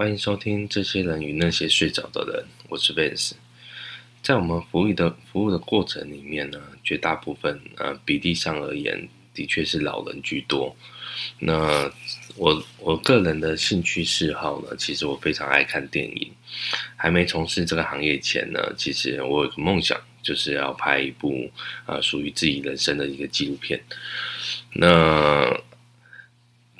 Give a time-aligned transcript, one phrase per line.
[0.00, 3.32] 欢迎收听这些人与那些睡着的人，我是 Vance。
[4.22, 10.74] 在我们服务的服务的过程里面呢，绝大部分呃比例上而言，的确是老人居多。
[11.38, 11.92] 那
[12.34, 16.32] 我我个人的兴趣嗜好呢，其实我非常爱看电影。
[16.96, 21.50] 还没从事这个行业前呢，其实我有个梦想，就是要拍一部
[21.84, 23.78] 呃属于自己人生的一个纪录片。
[24.72, 25.60] 那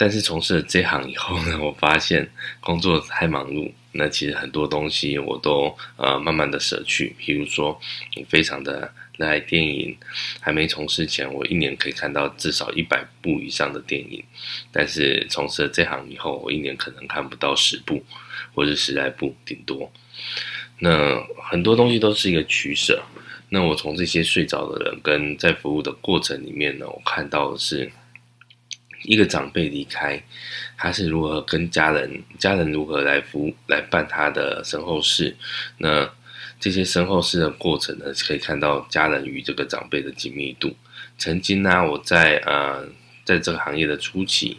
[0.00, 2.26] 但是从事了这行以后呢，我发现
[2.60, 7.14] 工作太忙碌，那其实很多东西我都呃慢慢的舍去。
[7.18, 7.78] 比如说，
[8.16, 9.94] 我非常的热爱电影，
[10.40, 14.24] 还没从事前，我一年可以看到至少一百部以上的电影。
[14.72, 18.02] 但是从事了这行以后，我一年可能看不到十部，
[18.54, 19.92] 或者十来部顶多。
[20.78, 23.02] 那很多东西都是一个取舍。
[23.50, 27.92] 那我从这些睡着的人跟在服务的过程里面呢，我看到的是。
[29.02, 30.22] 一个长辈离开，
[30.76, 35.34] 他是如何跟家人，家人如何来服来办他的身后事？
[35.78, 36.10] 那
[36.58, 40.76] 这些身后事的过程呢，可以看到家人与这个长辈的紧密度。
[41.16, 42.86] 曾经呢，我在呃，
[43.24, 44.58] 在这个行业的初期，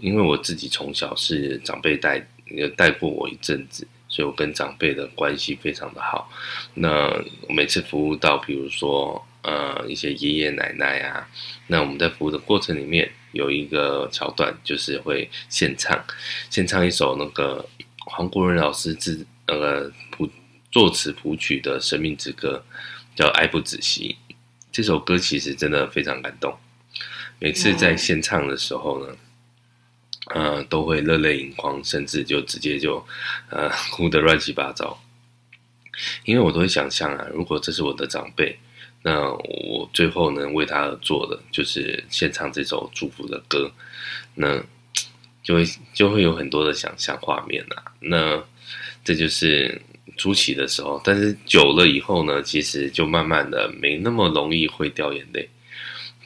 [0.00, 6.30] 因为我自己从小是长辈带，也带过我一阵子，所以我跟长辈的关系非常的好。
[6.72, 7.08] 那
[7.46, 11.28] 我每次服务到，比如说呃一些爷爷奶奶啊，
[11.66, 13.10] 那我们在服务的过程里面。
[13.34, 16.02] 有一个桥段，就是会献唱，
[16.48, 17.68] 献唱一首那个
[18.06, 20.30] 黄国伦老师自那个谱
[20.70, 22.64] 作词谱曲的生命之歌，
[23.14, 24.16] 叫《爱不止息》。
[24.72, 26.56] 这首歌其实真的非常感动，
[27.38, 29.16] 每次在献唱的时候呢，
[30.34, 33.04] 呃，都会热泪盈眶，甚至就直接就
[33.50, 35.02] 呃哭得乱七八糟。
[36.24, 38.58] 因为我都会想象啊，如果这是我的长辈。
[39.06, 43.70] 那我最后呢，为他而做的就是献唱这首祝福的歌，
[44.34, 44.58] 那
[45.42, 47.92] 就会就会有很多的想象画面啊。
[48.00, 48.42] 那
[49.04, 49.78] 这就是
[50.16, 55.46] 初期的时候，但是久了以后呢，其实就慢慢的没那么容易会掉眼泪。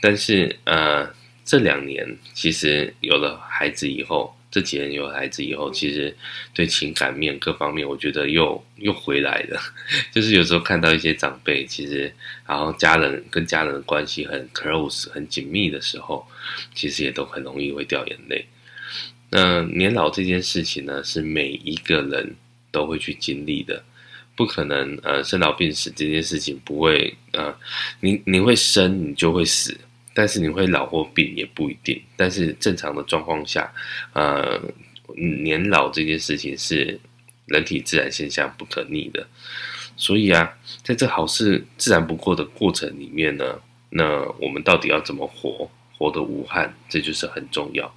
[0.00, 1.12] 但是呃，
[1.44, 4.37] 这两年其实有了孩子以后。
[4.50, 6.16] 这几年有孩子以后，其实
[6.54, 9.60] 对情感面各方面，我觉得又又回来了。
[10.10, 12.12] 就是有时候看到一些长辈，其实
[12.46, 16.26] 然后家人跟家人的关系很 close、很紧密的时候，
[16.74, 18.46] 其实也都很容易会掉眼泪。
[19.30, 22.34] 那年老这件事情呢，是每一个人
[22.70, 23.84] 都会去经历的，
[24.34, 27.54] 不可能呃生老病死这件事情不会呃，
[28.00, 29.76] 你你会生，你就会死。
[30.18, 33.72] 但是你会老或病也不一定，但是正常的状况下，
[34.14, 34.60] 呃，
[35.14, 36.98] 年老这件事情是
[37.46, 39.24] 人体自然现象，不可逆的。
[39.96, 40.52] 所以啊，
[40.82, 47.94] 在这好事自然不过的过程里面呢，那我们到底要怎么活，活得无憾，这就是很重要。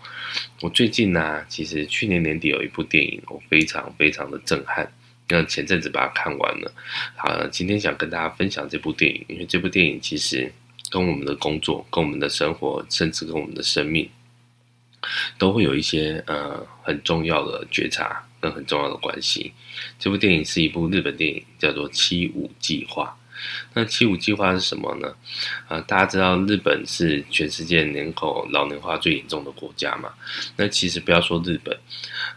[0.61, 4.87] 我最近呢、其实去年年底有一部电影，我非常非常的震撼。
[5.27, 6.71] 那前阵子把它看完了，
[7.15, 10.53] 好，今天想跟大家分享这部电影，因为这部电影其实。
[10.91, 14.07] 跟我们的工作、跟我们的生活，甚至跟我们的生命，
[15.39, 19.53] 都会有一些呃很重要的觉察跟很重要的关系。
[19.97, 23.17] 这部电影是一部日本电影，叫做《七五计划》。
[23.73, 25.07] 那七五计划是什么呢？
[25.67, 30.13] 啊、呃，大家知道日本是全世界人口老龄化最严重的国家嘛？
[30.57, 31.75] 那其实不要说日本，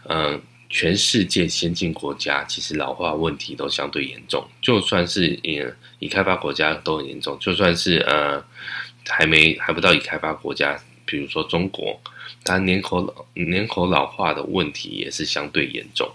[0.05, 0.41] 嗯、
[0.75, 5.63] 全世界先进国家其实老化问题都相对严重，就算是已
[5.99, 8.43] 已开发国家都很严重，就算是呃
[9.07, 11.97] 还没还不到已开发国家，比如说中国，
[12.43, 16.11] 它年口老年口老化的问题也是相对严重。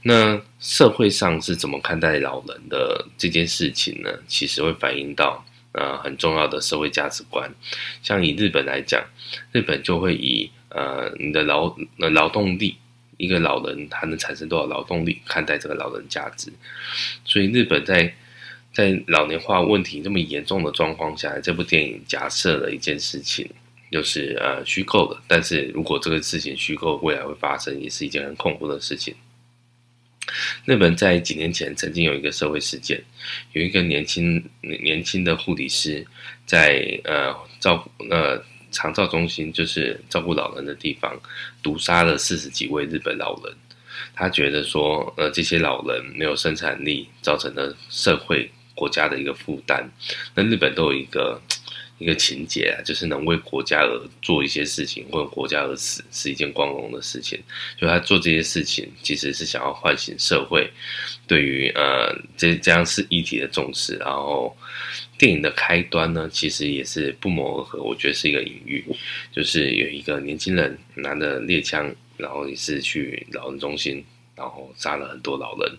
[0.00, 4.10] 那社会上是怎么看待老人的这件事情呢？
[4.26, 7.54] 其实会反映到呃很重要的社会价值观。
[8.02, 9.04] 像以日本来讲，
[9.52, 12.78] 日本就会以呃你的劳劳动力。
[13.18, 15.20] 一个老人他能产生多少劳动力？
[15.26, 16.50] 看待这个老人价值，
[17.24, 18.14] 所以日本在
[18.72, 23.50] 在老年化问题这么严重的状况下，这部电影假设了一件事情，
[23.90, 25.20] 就是呃虚构的。
[25.26, 29.14] 但是如果这个事情虚构，未来会发生，也是一件很恐怖的事情。
[30.64, 33.02] 日本在几年前曾经有一个社会事件，
[33.52, 36.06] 有一个年轻年轻的护理师
[36.46, 38.42] 在呃照顾呃。
[38.78, 41.20] 长照中心就是照顾老人的地方，
[41.60, 43.52] 毒杀了四十几位日本老人。
[44.14, 49.84] 他觉得说，呃，这些老人没有生产力，造成了社会国家的一个负担。
[50.32, 51.42] 那日本都有一个
[51.98, 57.36] 一个情节啊，就是能为国家而做一些事情，为国家而死，是一件光荣的事情。
[57.76, 60.70] 就他做这些事情，其实是想要唤醒社会
[61.26, 64.56] 对于呃这这样是议题的重视，然后。
[65.18, 68.84] 电影的开端呢，其实也是不谋而合，我觉得是一个隐喻，
[69.32, 74.02] 就是有一个年轻人拿着猎枪，然后也是去老人中心
[74.36, 75.76] 然后杀了很多老人，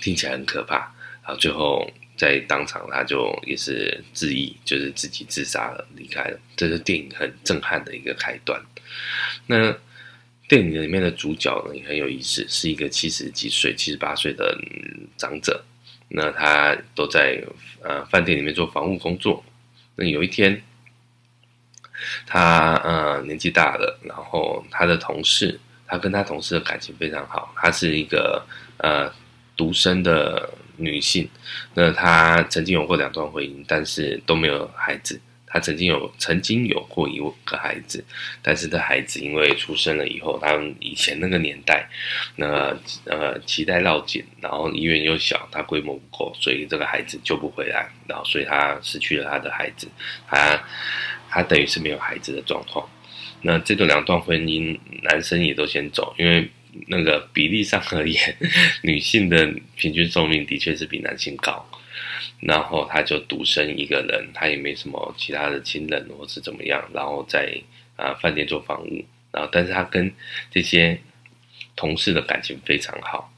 [0.00, 0.76] 听起来很可怕。
[1.22, 6.40] 然后最后在当场他就也是自缢，就是自己自杀了，离开了。
[6.56, 8.58] 这是电影很震撼的一个开端。
[9.46, 9.76] 那
[10.48, 14.56] 电影里面的主角呢也很有意思，是一个七十几岁、七十八岁的
[15.18, 15.62] 长者。
[16.16, 17.42] 那他都在
[17.82, 19.44] 呃饭店里面做房务工作。
[19.96, 20.62] 那有一天，
[22.24, 25.58] 他呃年纪大了，然后他的同事，
[25.88, 27.52] 他跟他同事的感情非常好。
[27.56, 28.46] 她是一个
[28.78, 29.12] 呃
[29.56, 31.28] 独生的女性，
[31.74, 35.20] 那她曾经有过两段婚姻，但是都没有孩子。
[35.54, 38.04] 他曾经有曾经有过一个孩子，
[38.42, 41.88] 但是这孩子因为出生了以后，他们以前那个年代，
[42.34, 49.86] 那、呃脐带绕颈，然后医院又小，他规模不够，所以这个孩子救不回来，然后所以他失去了他的孩子，
[50.26, 50.60] 他
[51.30, 52.84] 他等于是没有孩子的状况。
[53.42, 56.50] 那这个两段婚姻，男生也都先走，因为
[56.88, 58.36] 那个比例上而言，
[58.82, 61.64] 女性的平均寿命的确是比男性高。
[62.40, 67.54] 然后他就独身一个人，他也没什么其他的亲人或是怎么样，然后在
[67.96, 70.12] 啊饭店做房务，然后但是他跟
[70.50, 71.00] 这些
[71.74, 73.30] 同事的感情非常好。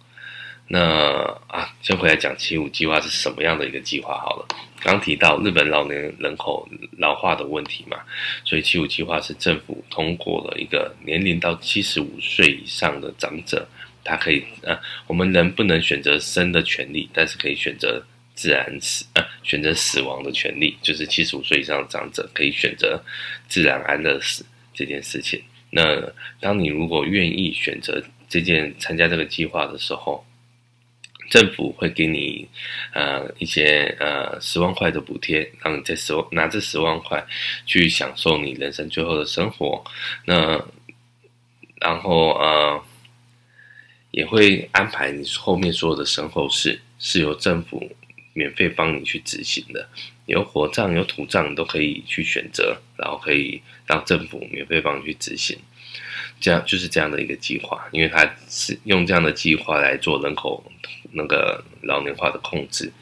[0.69, 4.49] 那啊，先回来讲七五计划是什么样的一个计划好了。
[4.81, 6.69] 刚提到日本老年人口
[6.99, 7.99] 老化的问题嘛，
[8.45, 13.69] 所以七五计划是政府通过了一个年龄到七十五岁以上的长者，
[14.03, 18.05] 他可以啊，我们人不能选择生的权利，但是可以选择。
[18.37, 23.03] 自然死，呃，选择死亡的权利，就是七十五岁以上的长者可以选择
[23.49, 24.45] 自然安乐死
[24.75, 25.43] 这件事情。
[25.71, 30.25] 那当你如果愿意选择这件参加这个计划的时候，
[31.31, 32.47] 政府会给你
[32.93, 37.27] 呃一些呃十万块的补贴，让你这十万拿这十万块
[37.65, 39.83] 去享受你人生最后的生活。
[40.27, 40.63] 那
[41.81, 42.85] 然后呃
[44.11, 47.91] 也会安排你后面所有的身后事是由政府。
[48.37, 49.89] 免费帮你去执行的，
[50.27, 55.59] 有火葬有土葬都可以去选择，然后可以让政府免费帮你去执行，
[56.39, 60.63] 这样就是这样的一个计划，因为它是用这样的计划来做人口
[61.13, 62.93] 那个老年化的控制，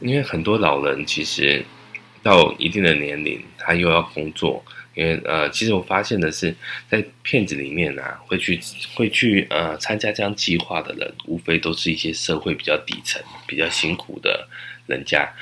[0.00, 1.64] 因为很多老人其实
[2.22, 4.62] 到一定的年龄，他又要工作。
[4.98, 6.52] 因为呃，其实我发现的是，
[6.90, 8.58] 在片子里面啊，会去
[8.96, 14.48] 会去呃参加这样计划的人，无非都是一些社会比较底层、比较辛苦的
[14.88, 15.32] 人家。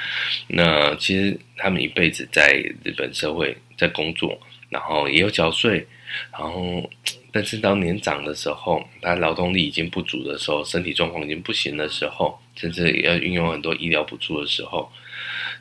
[0.49, 2.53] 那其实他们一辈子在
[2.85, 4.39] 日本社会在工作，
[4.69, 5.87] 然后也有缴税，
[6.33, 6.91] 然后
[7.33, 14.93] 但是当年长的时候，他劳动力已经不足的时候，身体状况已经不行的时候，甚至也要运用很多医疗补助的时候。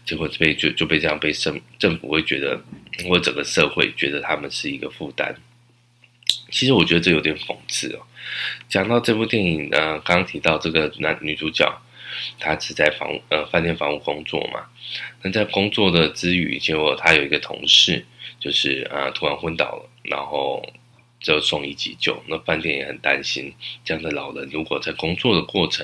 [0.06, 2.62] 结果被就就被这样被政政府会觉得，
[3.08, 5.36] 或整个社会觉得他们是一个负担。
[6.52, 8.00] 其实我觉得这有点讽刺哦。
[8.70, 11.66] 讲到这部电影，呃，刚刚提到这个男女主角，
[12.40, 14.66] 他是在房呃饭店房屋工作嘛。
[15.22, 18.06] 那在工作的之余，结果他有一个同事，
[18.40, 20.64] 就是啊、呃、突然昏倒了，然后。
[21.33, 23.51] 就送医急救，那饭店也很担心，
[23.84, 25.84] 这样的老人如果在工作的过程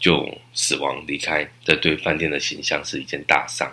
[0.00, 3.70] 就死亡离开，这对饭店的形象是一件大伤，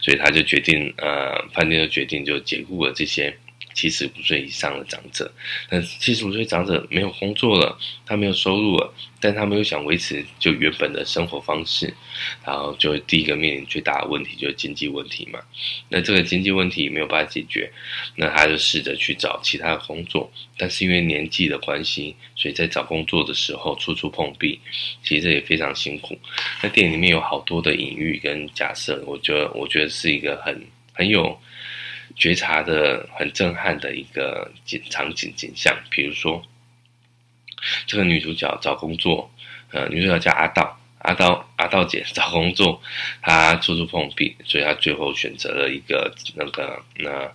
[0.00, 3.36] 所以他就决定，呃，饭店就决定就解雇了这些。
[3.74, 5.30] 七十五岁以上的长者，
[5.68, 7.76] 但七十五岁长者没有工作了，
[8.06, 11.92] 他没有收入了，但他没有想维持就原本的生活方式，
[12.44, 15.40] 然后就第一个面临最大的问题就是经济问题嘛。
[15.88, 17.70] 那这个经济问题没有办法解决，
[18.14, 24.60] 那他就试着去找其他的工作，但是因为年纪的关系，所以在找工作的时候处处碰壁，
[25.02, 26.16] 其实这也非常辛苦。
[26.62, 31.36] 那电影里面有好多的隐喻跟假设，我觉得我觉得是一个很很有。
[32.16, 36.42] 觉察的很震撼的一个景场景景象，比如说
[37.86, 39.30] 这个女主角找工作，
[39.70, 42.80] 呃，女主角叫阿道，阿道阿道姐找工作，
[43.20, 47.32] 她处处碰壁，所以她最后选择了一个那个那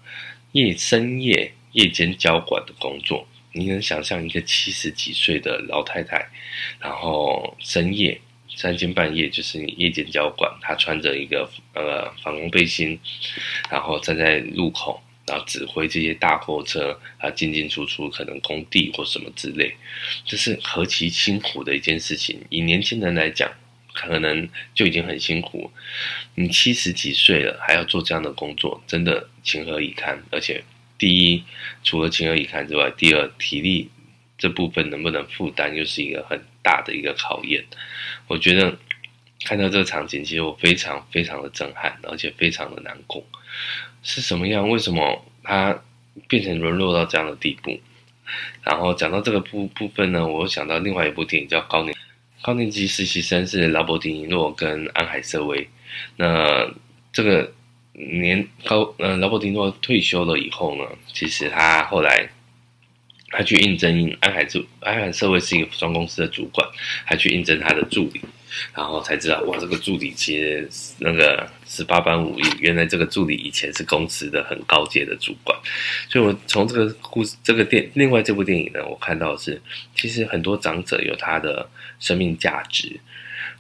[0.54, 3.28] 夜深夜夜间交管的工作。
[3.52, 6.30] 你能想象一个七十几岁的老太太，
[6.80, 8.20] 然后深夜。
[8.60, 13.00] 三更半夜就是你夜间交管，他穿着一个呃防空背心，
[13.72, 19.74] 然后站在路口，然后指挥这些大货车啊进进出出，可能工地或什么之类，
[20.26, 22.38] 这是何其辛苦的一件事情。
[22.50, 23.50] 以年轻人来讲，
[23.94, 25.72] 可能就已经很辛苦。
[26.36, 30.22] 你七十几岁了，还要做这样的工作，真的情何以堪？
[30.32, 30.62] 而且，
[30.98, 31.46] 第一，
[31.82, 33.90] 除了情何以堪之外，第二，体力
[34.40, 37.64] 这部分能不能负担，又是一个很大的一个考验。
[38.28, 38.76] 我觉得
[39.44, 43.22] 看到这个场景，其实我非常非常的震撼，而且非常的难过。
[44.02, 44.70] 是什么样？
[44.70, 45.78] 为什么他
[46.30, 47.78] 变成沦落到这样的地步？
[48.64, 51.94] 然后讲到这个部部分呢，我想到另外一部电影叫《高年
[52.42, 55.68] 高年级实习生》，是劳勃·迪尼洛跟安海瑟薇。
[56.16, 56.66] 那
[57.12, 57.52] 这个
[57.92, 62.30] 年高呃劳勃·迪尼洛退休了以后呢，其实他后来。
[63.32, 66.68] 他去应征安海助安海社会是一个服装公司的主管，
[67.06, 68.22] 还去应征他的助理，
[68.74, 70.68] 然后才知道哇，这个助理其实
[70.98, 75.58] 那个十八般武艺，原来这个助理以前是公司的很高阶的主管。
[76.10, 79.62] 所以，我从这个故事、这个电另外这部电影呢，我看到是，
[79.96, 81.70] 其实很多长者有他的
[82.00, 83.00] 生命价值。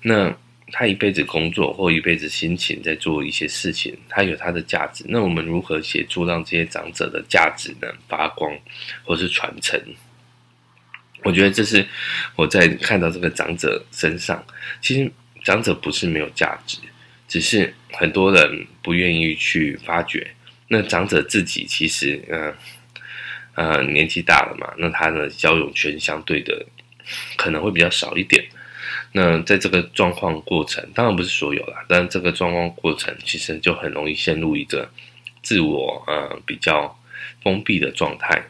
[0.01, 0.35] 那。
[0.71, 5.03] 他一辈子工作或一辈子辛勤在做一些事情，他有他的价值。
[5.07, 8.57] 那我们如何协助让这些长者的价值呢发光，
[9.03, 9.81] 或是传承？
[11.23, 11.85] 我觉得这是
[12.35, 14.43] 我在看到这个长者身上，
[14.81, 15.11] 其实
[15.43, 16.77] 长者不是没有价值，
[17.27, 20.25] 只是很多人不愿意去发掘。
[20.69, 22.55] 那长者自己其实，嗯、
[23.55, 26.65] 呃，呃，年纪大了嘛，那他的交友圈相对的
[27.35, 28.45] 可能会比较少一点。
[29.11, 34.89] 那在这个状况过程，当然不是所有啦，但这个状况过程其实就很容易陷入一个
[35.41, 36.99] 自我呃比较
[37.41, 38.43] 封闭的状态。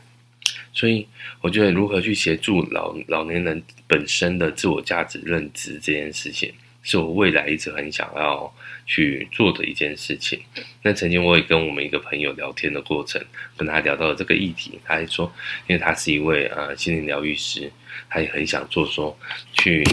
[0.73, 1.07] 所以
[1.41, 8.53] 我觉得如何去协助老老年人本身的自我价值认知这件事情，是我未来一直很想要
[8.86, 10.41] 去做的一件事情。
[10.81, 13.21] 那曾经我也跟我们一个朋友聊天的过程，
[13.57, 15.31] 跟他聊到了这个议题，他还说，
[15.67, 17.71] 因为他是一位呃心灵疗愈师，
[18.09, 19.17] 他也很想做说
[19.53, 19.83] 去。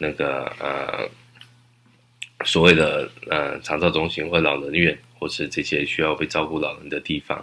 [0.00, 1.10] 那个呃，
[2.44, 7.36] 所谓的呃长照中心或老人院，或是这些需要被照顾老人的地方，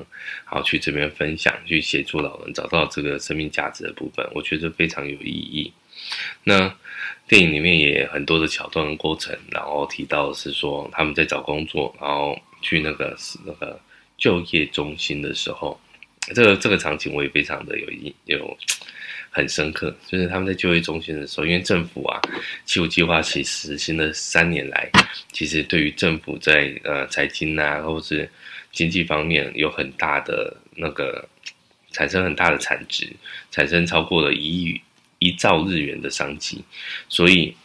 [0.45, 5.73] 然后去这边分享，去协助老人找到这个生命价值的部分，我觉得非常有意义。
[6.43, 6.73] 那
[7.27, 13.79] 电影里面也很多的桥段过程，然后提到是说他们在找工作，然后去那个那个
[14.17, 15.79] 就业中心的时候，
[16.33, 18.57] 这个这个场景我也非常的有意有。
[19.31, 22.21] 很深刻，就是他们在就业中心的时候，因为政府啊，
[22.63, 24.89] 七五计划其实实行了三年来，
[25.33, 28.29] 其实对于政府在呃财经啊，或者是
[28.71, 31.27] 经济方面有很大的那个
[31.91, 33.13] 产生很大的产值，
[33.51, 34.81] 产生超过了一亿
[35.25, 36.63] 一兆日元的商机，
[37.09, 37.55] 所以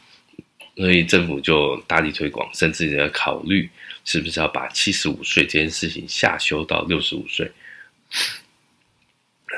[0.77, 3.69] 所以政府就大力推广，甚至也要考虑
[4.05, 7.53] 是不是要把七十五岁这件事情下修到六十五岁。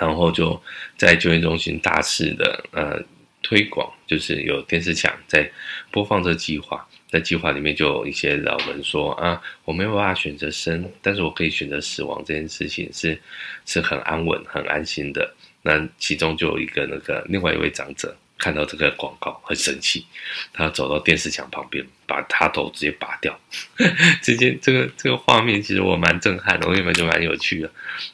[0.00, 0.60] 然后就
[0.96, 3.00] 在就业中心大肆的呃
[3.42, 5.48] 推广，就是有电视墙在
[5.90, 13.20] 播放这计划，在计划里面就有一些老人说啊，我没有办法选择生，但是我可以选择死亡，这件事情是
[13.64, 15.34] 是很安稳、很安心的。
[15.62, 20.04] 那其中就有一个那个另外一位长者看到这个广告很生气，
[20.52, 23.38] 他走到电视墙旁边，把他头直接拔掉。
[24.20, 27.70] 这件这个这个画面其实我蛮震撼的，我原本就蛮有趣的，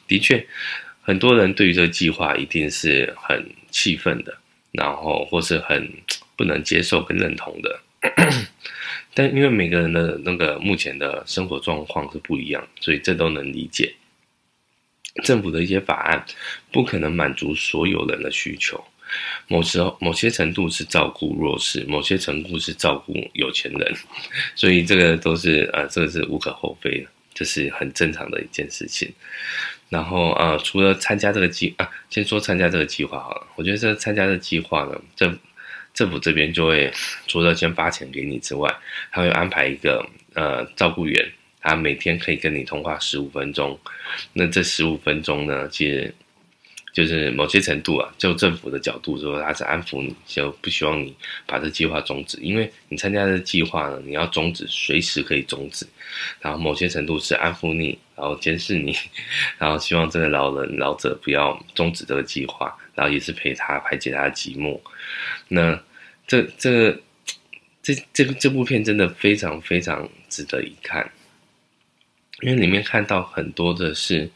[0.07, 0.45] 的确。
[1.01, 4.37] 很多人对于这个计划一定是很气愤的，
[4.71, 5.91] 然后或是很
[6.35, 7.79] 不能接受跟认同的。
[9.15, 13.95] 但因为每个人的那个目前的生活状况是不一样，所以这都能理解。
[15.23, 16.25] 政府的一些法案
[16.71, 18.83] 不可能满足所有人的需求，
[19.47, 23.93] 某时候某些程度是照顾弱势，某些程度是照顾有钱人，
[24.55, 29.11] 所以这个都是呃，这个是无可厚非的，这是很正常的一件事情。
[29.89, 33.47] 然后呃，除了参加这个计啊，先说参加这个计划好了。
[33.55, 35.35] 我觉得这参加这计划呢，政
[35.95, 36.93] 政府这边就会
[37.25, 38.71] 除了先发钱给你之外，
[39.11, 43.79] 他会安排一个呃照顾员，他每天可以跟你通话十五分钟。
[44.33, 46.13] 那这十五分钟呢，其实。
[46.91, 55.85] 就是某些程度啊，就政府的角度说，他是安抚你，就不希望你把这计划终止，因为你参加的计划呢，你要终止，随时可以终止。
[56.41, 58.93] 然后某些程度是安抚你，然后监视你，
[59.59, 64.77] 然后希望这个老人老者不要终止这个计划，然后也是陪他排解他的寂寞。
[65.47, 65.79] 那
[66.27, 66.91] 这这
[67.83, 71.09] 这这个这部片真的非常非常值得一看，
[72.41, 74.29] 因为里面看到很多的是，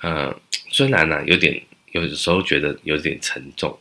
[0.00, 0.34] 呃，
[0.70, 1.62] 虽然呢、有点。
[1.94, 3.78] 有的时候觉得有点沉重，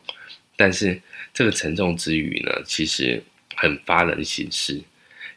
[0.55, 1.01] 但是
[1.33, 3.19] 这个沉重之余呢，其实
[3.55, 4.79] 很发人省思，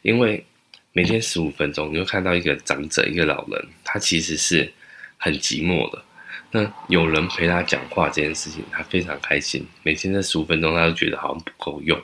[0.03, 0.45] 因为
[0.93, 4.71] 每天十五分钟，你会看到一个长者，一个老人，他其实是
[5.17, 6.03] 很寂寞的。
[6.51, 9.65] 那有人陪他讲话这件事情，他非常开心。
[9.81, 11.99] 每天这十五分钟，他都觉得好像不够用，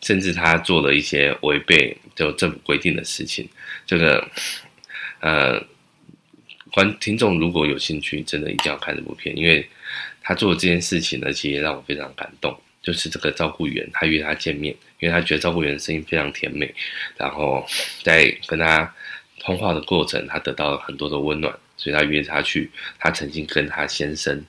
[0.00, 3.46] 甚至他做了一些违背就政府规定的事情。
[3.84, 4.26] 这个，
[5.20, 5.62] 呃。
[6.72, 9.68] 观听众如果有兴趣，真的一定要看这部片，因为
[10.22, 12.56] 他做这件事情呢，其实让我非常感动。
[12.80, 16.72] 就是这个照顾员，他约他见面，因为他觉得照顾员的声音非常甜美，
[17.16, 17.66] 然后
[18.04, 18.94] 在跟他
[19.40, 24.44] 通话的过程，他得到了很多的温暖，所以他约他去他曾经跟他先生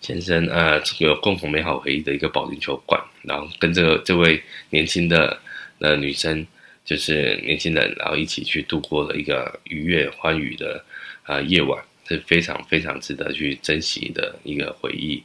[0.00, 5.36] 先生呃有共同美好回忆的一个保龄球馆，然后跟这个这位年轻的
[5.80, 6.46] 呃女生，
[6.84, 10.84] 就是年轻人，然后一起去度过了一个愉悦欢愉的
[11.22, 15.24] 啊、夜晚，是非常非常值得去珍惜的一个回忆。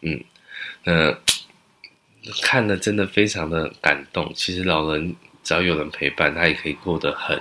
[0.00, 0.22] 嗯，
[0.82, 1.16] 那、
[2.42, 4.32] 看了真的非常的感动。
[4.34, 7.40] 其实老人只要有人陪伴，他也可以过得很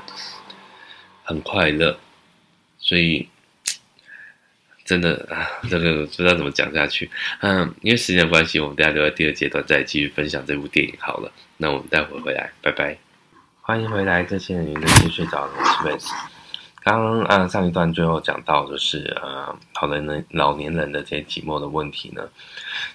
[1.24, 2.00] 很快乐。
[2.78, 3.28] 所以
[4.86, 7.10] 真的 啊，这个不知道怎么讲下去。
[7.42, 11.32] 嗯，因为时间关系，我们大家留在第二阶段再继续分享这部电影好了。
[11.58, 13.11] 那我们待会回来，拜拜。
[13.72, 16.12] 欢迎回来，这些人那些睡着了，我是 Vance。
[16.84, 22.22] 刚啊，上一段最后讲到就是呃，老年人老年人的这些寂寞的问题呢，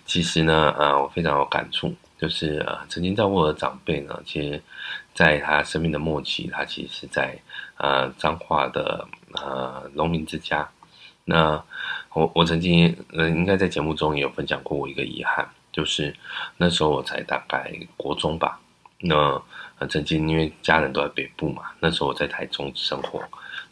[0.04, 4.62] 其实呢，呃，我非常有感触，就是呃，曾经照顾的长辈呢，其实
[5.14, 7.38] 在他生命的末期，他其实是在
[7.78, 10.68] 呃彰化的呃农民之家。
[11.24, 11.64] 那
[12.12, 16.14] 我我曾经呃，应该在节目中也有分享过我一个遗憾，就是
[16.58, 18.60] 那时候我才大概国中吧。
[18.98, 19.40] 那
[19.84, 23.22] 曾经因为家人都在北部嘛，那时候我在台中生活，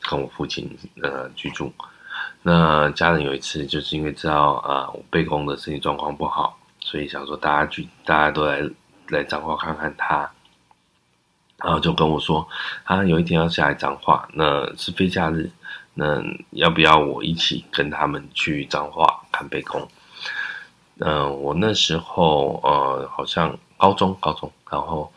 [0.02, 0.68] 跟我父亲
[1.02, 1.72] 呃居住。
[2.42, 8.62] 那家人有一次就是因为知道啊、呃、我背公的身体状况不好，所以想说大家去大家都来
[9.08, 10.30] 来彰化看看他，
[11.56, 12.46] 然后就跟我说，
[12.84, 15.50] 他有一天要下来彰化，那是非假日，
[15.94, 19.88] 那要不要我一起跟他们去彰化看背公？
[20.98, 25.10] 嗯、我那时候呃好像高中高中，然后。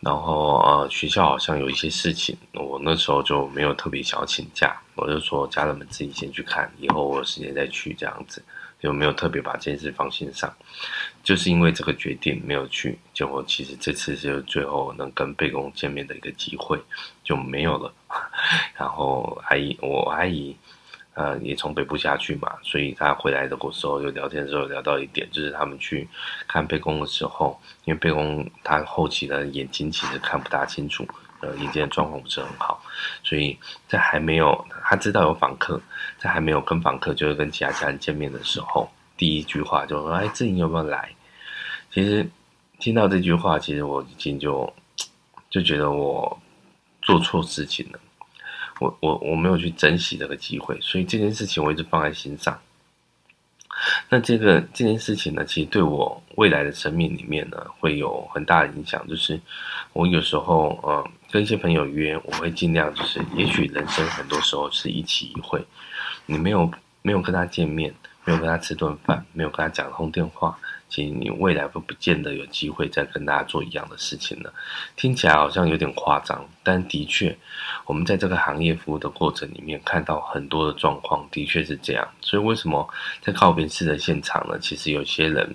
[0.00, 8.42] 然后呃，学校好像有一些事情，我那时候就没有特别想要请假，我就说家人们自己先去看，以后我有时间再去这样子，
[8.78, 10.54] 就没有特别把这件事放心上。
[11.24, 16.78] 就是因为这个决定没有去，结果其实这次就最后能跟贝公见面的一个机会
[17.24, 17.92] 就没有了。
[18.78, 20.54] 然后阿姨，我阿姨。
[21.16, 26.06] 呃，也从北部下去嘛，所以他回来的时候，有聊天的时候聊到一点，就是他们去
[26.46, 31.08] 看背公的时候，因为背公他后期的眼睛其实看不大清楚，
[31.40, 32.82] 呃，眼睛的状况不是很好，
[33.24, 35.80] 所以在还没有他知道有访客，
[36.18, 41.10] 在还没有跟访客，就是跟其他家人见面的时候，第一句话就说：“哎，志颖有没有来？”
[41.90, 42.28] 其实
[42.78, 44.70] 听到这句话，其实我已经就
[45.48, 46.38] 就觉得我
[47.00, 47.98] 做错事情了。
[48.80, 52.58] 我我我没有去珍惜这个机会，所以这件事情我一直放在心上。
[54.08, 59.06] 那这个这件事情呢，其实对我未来的生命里面呢，会有很大的影响。
[59.06, 59.38] 就是
[59.92, 65.62] 我有时候呃跟一些朋友约，我会尽量就是，也许人生很多时候是一期一会，
[66.24, 66.70] 你没有
[67.02, 70.58] 没有跟他见面，没有跟他吃顿饭，没有跟他讲通电话。
[70.88, 74.52] 其实你未来会不见得有机会再跟大家做一样的事情了。
[74.94, 77.36] 听起来好像有点夸张，但的确，
[77.84, 82.08] 我们在这个行业服务的过程里面看到很多的状况，的确是这样。
[82.20, 82.88] 所以为什么
[83.20, 84.58] 在告别式的现场呢？
[84.60, 85.54] 其实有些人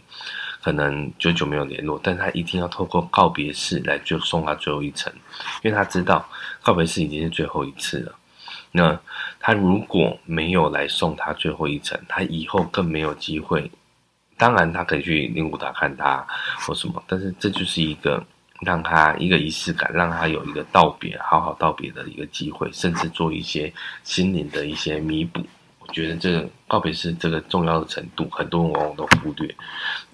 [0.62, 5.12] 可能久久没有联络，但他一定要透过告别式来就送他最后一程，
[5.64, 6.28] 因为他知道
[6.62, 8.14] 告别式已经是最后一次了。
[8.74, 9.00] 那
[9.40, 13.72] 他如果没有来送他最后一程，他以后更没有机会。
[14.42, 16.26] 当然，他可以去灵骨塔看他
[16.66, 18.26] 或什么，但是这就是一个
[18.62, 23.72] 让他一个仪式感，让他有一个道别、好好道别的一个机会，甚至做一些
[24.04, 25.46] 心灵的一些弥补。
[25.78, 29.56] 我觉得这个告别是这个重要的程度，很多人往往都忽略，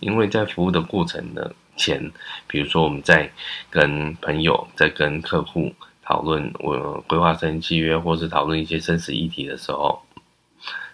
[0.02, 2.12] 因为在服务的过程的前，
[2.48, 3.32] 比如说我们在
[3.70, 10.02] 跟朋友、在跟客户讨论我规划生契约，或是讨论一些生死议题的时候，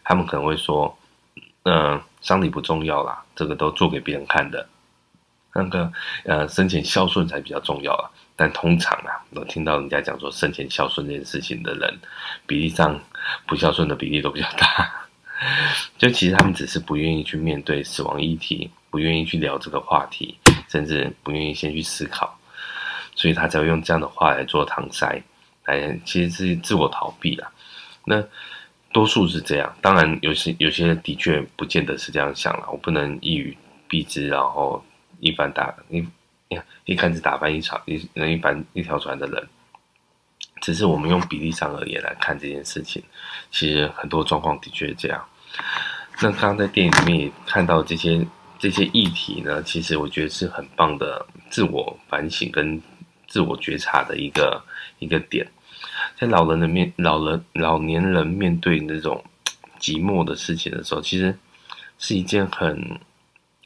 [0.03, 0.95] 他们可能会说，
[1.63, 4.65] 嗯、丧礼不重要啦，这个都做给别人看的。
[5.53, 5.91] 那个
[6.23, 8.09] 呃，生前孝顺才比较重要啊。
[8.35, 11.99] 但通常啊，我听到人家讲说生前孝顺这件事情的人，
[12.47, 12.97] 比例上
[13.45, 14.89] 不孝顺的比例都比较大。
[15.99, 22.39] 就其实他们只是不愿意去面对死亡议题，不愿意去聊这个话题，甚至不愿意先去思考，
[23.15, 25.21] 所以他才会用这样的话来做搪塞，
[25.65, 27.51] 来其实是自我逃避啊。
[28.05, 28.23] 那。
[28.93, 32.69] 多数是这样，当然有些有些人的确不见得是这样想了。
[32.71, 33.57] 我不能一语
[33.89, 34.81] 蔽之，然后
[35.19, 36.07] 一帆打一
[36.85, 39.47] 一竿子打翻一船一人一帆一条船的人。
[40.61, 43.03] 只是我们用比例上而言来看这件事情，
[43.51, 45.21] 其实很多状况的确是这样。
[46.21, 48.25] 那刚刚在电影里面也看到这些
[48.59, 52.81] 这些议题呢，其实我觉得是很棒的自我反省跟
[53.27, 54.63] 自我觉察的一个
[54.99, 55.45] 一个点。
[56.23, 59.21] 在老人的面，老人老年人面对那种
[59.77, 61.37] 寂寞的事情的时候，其实
[61.99, 62.97] 是一件很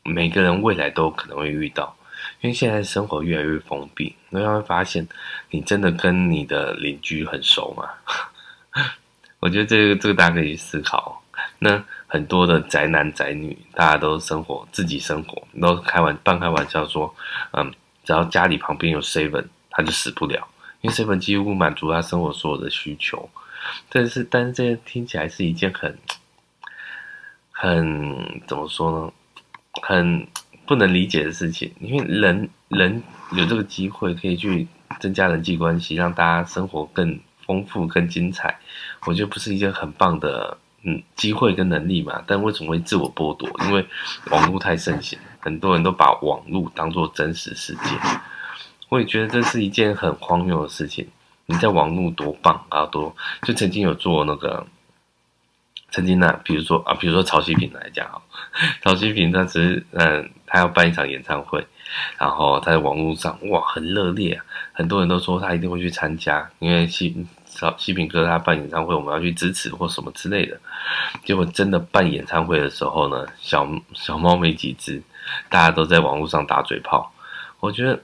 [0.03, 1.95] 每个人未来都可能会遇到，
[2.41, 5.07] 因为现在生活越来越封闭，你会发现
[5.51, 7.89] 你真的跟你的邻居很熟吗？
[9.39, 11.21] 我觉得这个这个大家可以思考。
[11.59, 17.13] 那很多的宅男宅女，大家都生活自己生活，都开玩半开玩笑说，
[17.51, 17.71] 嗯，
[18.03, 20.47] 只要家里旁边有 seven，他就死不了，
[20.81, 23.29] 因为 seven 几乎满足他生活所有的需求。
[23.89, 25.97] 但是，但是这听起来是一件很
[27.51, 29.13] 很怎么说呢？
[29.81, 30.27] 很
[30.65, 34.67] 不能理解的事情，因为人人有这个机会可以去
[34.99, 38.57] 增加人际关系，让大家生活更丰富、更精彩，
[39.05, 42.23] 我觉得不是一件很棒的嗯机会跟能力嘛？
[42.25, 43.49] 但为什么会自我剥夺？
[43.65, 43.85] 因为
[44.31, 47.89] 网络太盛行，很多人都把网络当作真实世界，
[48.89, 51.07] 我也觉得这是一件很荒谬的事情。
[51.45, 54.65] 你在网络多棒啊，多就曾经有做那个。
[55.89, 58.19] 曾经呢，比如说啊，比如说曹西平来讲啊，
[58.83, 61.65] 曹西平他只是嗯，他要办一场演唱会，
[62.17, 70.59] 然后他在网络上哇很热烈啊，很多人都说他一定会去参加，因为西曹西平哥他办演唱会，我们要去支持或什么之类的。
[71.23, 75.01] 结果真的办演唱会的时候呢，小小猫没几只，
[75.47, 77.13] 大家都在网络上打嘴炮。
[77.61, 77.97] 我觉得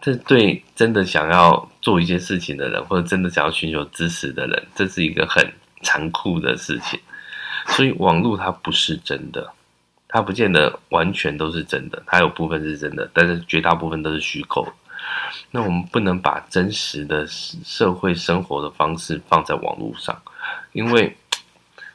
[0.00, 5.50] 这对真的想要做一些事情的人，或者真的想要寻求知识的人，这是一个很。
[5.80, 6.98] 残酷的事情，
[7.68, 9.52] 所以网络它不是真的，
[10.08, 14.66] 它不见得完全都是真的，它有部分是真的，但是绝大部分都是虚构。
[15.52, 20.20] 那我们不能把真实的社会生活的方式放在网络上，
[20.72, 21.16] 因为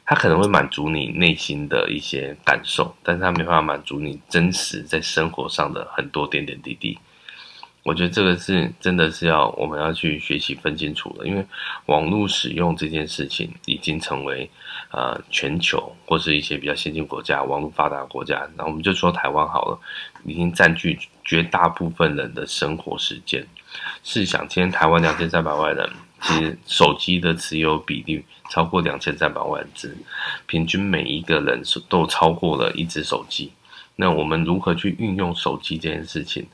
[0.06, 6.98] 它可能会满足你内心的一些感受，但是它没办法满足你真实在生活上的很多点点滴滴。
[7.84, 11.44] 我觉得这个是真的是要我们要去学习分清楚的，因为
[11.84, 14.50] 网络使用这件事情已经成为
[14.90, 19.78] 呃全球或是一些比较先进国家网络发达国家，那我们就说台湾好了，
[20.24, 23.46] 已经占据绝大部分人的生活时间。
[24.02, 25.90] 试想，今天台湾两千三百万人，
[26.22, 29.94] 其实手机的持有比例超过两千三百万只，
[30.46, 33.52] 平均每一个人都超过了一只手机。
[33.96, 36.46] 那我们如何去运用手机这件事情？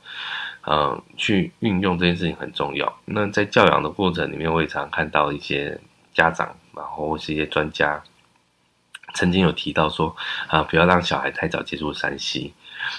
[0.63, 2.99] 呃，去运用这件事情很重要。
[3.05, 5.79] 那在教养的过程里面，我也常看到一些
[6.13, 7.99] 家长，然后或是一些专家，
[9.15, 10.15] 曾经有提到说，
[10.47, 12.51] 啊，不要让小孩太早接触 3C。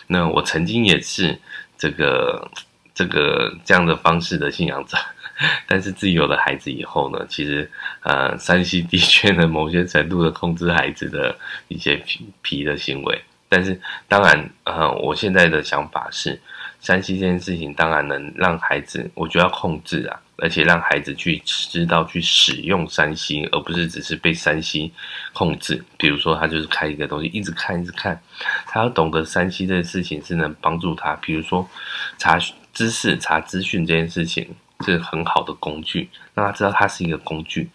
[0.09, 1.39] 那我曾经也是
[1.79, 2.51] 这个
[2.93, 4.99] 这个这样的方式的信仰者，
[5.69, 7.71] 但是自己有了孩子以后呢，其实
[8.03, 13.23] 呃，3C 的确呢，某些程度的控制孩子的一些皮皮的行为。
[13.49, 16.41] 但是当然，呃，我现在的想法是。
[16.83, 24.91] 三 C 这件事情当然能让孩子，我觉得要控制啊，而且让孩子去知道去使用三 C，而不是只是被三 C
[25.33, 25.83] 控制。
[25.97, 28.21] 比如说，他就是开一个东西，一直看，一直看，
[28.67, 31.15] 他要懂得三 C 这件事情是能帮助他。
[31.23, 31.67] 比如说，
[32.19, 32.37] 查
[32.75, 34.53] 知识、查资讯这件事情
[34.85, 37.71] 是很好的工具，让他知道它是一个工具。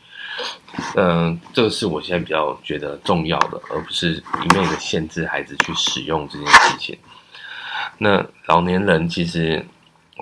[0.95, 6.97] 嗯、这个是我现在比较觉得重要的，而不是一味的限制孩子去使用这件事情。
[7.97, 9.65] 那老年人其实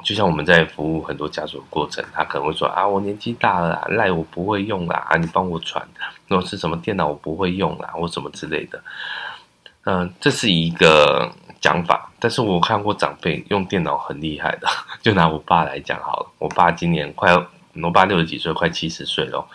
[0.04, 5.86] 就像我们在服务很多家属的过程，他可能会说啊，我年纪大了，赖我不会用啦，啊，你帮我传，
[6.28, 8.82] 那是什么电脑我不会用啦，或什么之类的。
[9.86, 14.68] 嗯、这是一个讲法，但是我看过长辈用电脑很厉害的，
[15.02, 17.46] 就拿我爸来讲好了，我爸今年快要。
[17.84, 19.46] 我爸六十几岁，快七十岁了。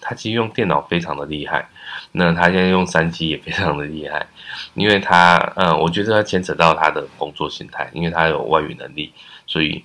[0.00, 1.68] 他其实用电脑非常的厉害，
[2.12, 4.26] 那他现在用三 G 也非常的厉害，
[4.74, 9.12] 因为他，嗯，我觉得他牵扯到他的工作形态，因为他有外语能力，
[9.46, 9.84] 所以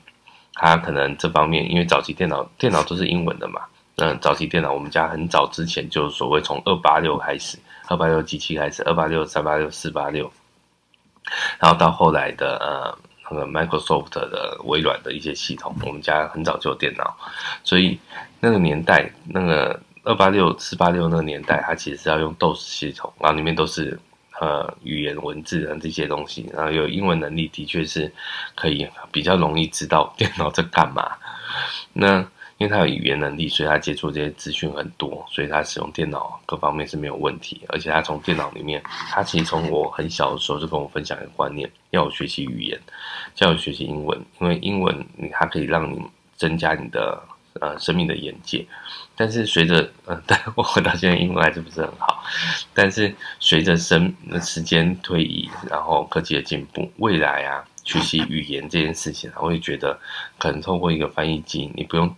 [0.54, 3.62] 他可能这方面，因为早期电脑电脑都是英文的嘛，
[3.96, 10.32] 嗯，早期电脑我们家很早之前就所谓从二八六开始，二八六机器开始，二八六、三八六、四八六，
[11.60, 12.98] 然后到后来的，呃。
[13.30, 17.16] 那个 Microsoft 的微软的一些系统，我们家很早就有电脑，
[17.64, 18.00] 所以
[18.40, 24.00] 那个年代，那个二八六、四八六那个年代，它其实是要用 DOS 系统，然后里面都是
[24.40, 28.12] 呃语言文字啊这些东西，然后有英文能力，的确是
[28.54, 31.12] 可以比较容易知道电脑在干嘛。
[31.94, 32.26] 那
[32.58, 37.62] 因为他有语言能力，所以他接触这些资讯很多，所以他使用电脑各方面是没有问题。
[37.68, 42.80] 而且他从电脑里面，他其实从我很小的时候就跟我分享一个观念：要学习语言，
[43.40, 46.02] 要学习英文，因为英文你它可以让你
[46.38, 47.22] 增加你的
[47.60, 48.66] 呃生命的眼界。
[49.18, 52.24] 但是随着呃， 但我到现在英文还是不是很好。
[52.74, 60.00] 但是随着生时间推移，然后科技的进步，未来啊，学习语言这件事情，我会觉得
[60.40, 62.16] 可能透过一个翻译机，你不用。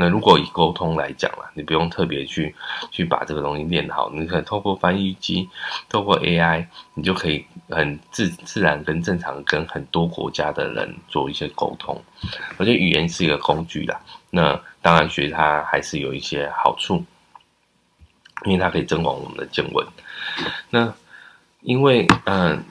[0.00, 2.54] 那如果以沟通来讲啦，你不用特别去
[2.90, 5.46] 去把这个东西练好，你可以透过翻译机，
[5.90, 12.02] 透过 AI，你就可以很自自然跟正常跟很多国家的人做一些沟通。
[12.56, 17.04] 我觉得语言是一个工具啦，那当然学它还是有一些好处，
[18.46, 19.86] 因为它可以增广我们的见闻。
[20.70, 20.90] 那
[21.60, 22.64] 因为嗯、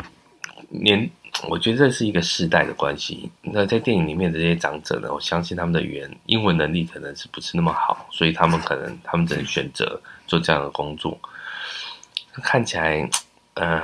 [0.69, 1.07] 年。
[1.47, 3.31] 我觉得这是一个世代的关系。
[3.41, 11.17] 那在电影里面的这些长者呢，我相信他们的语言、英文能力可能是不是那么好，所以他们可能他们只能选择做这样的工作。
[12.43, 13.09] 看起来，
[13.53, 13.83] 嗯、呃，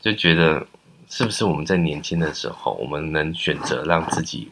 [0.00, 0.66] 就觉得
[1.08, 4.50] 是不是我们在年轻的时候，我们能选择让自己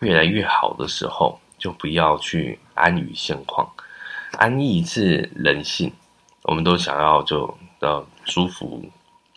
[0.00, 3.70] 越来越好的时候，就不要去安于现况。
[4.32, 5.92] 安逸是人性，
[6.42, 8.82] 我们都想要就要舒服、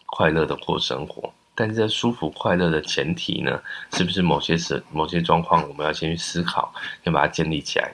[0.06, 1.32] 快乐的过生活。
[1.60, 7.92] 但是这舒服快乐的前提呢，是不是某些时某些状况，我们要先去思考，先把它建立起来。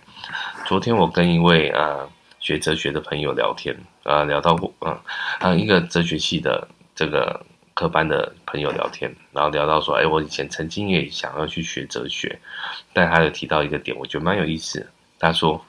[0.68, 2.08] 昨天我跟一位呃
[2.40, 4.96] 学哲学的朋友聊天，呃聊到过，嗯、
[5.40, 12.40] 呃，啊一个哲学系的这个科班的朋友聊天，然后聊到说，哎，我以前曾经也想要去学哲学，
[12.94, 14.88] 但他有提到一个点，我觉得蛮有意思。
[15.18, 15.60] 他说。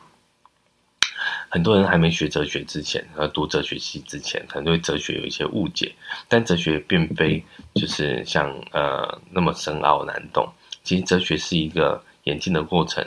[1.57, 5.90] 很多人还没学哲学之前，和，读哲学系之前，可能对哲学有一些误解。
[6.29, 7.42] 但哲学并非
[7.75, 10.47] 就是像呃那么深奥难懂。
[10.85, 13.03] 其实哲学是一个演进的过程，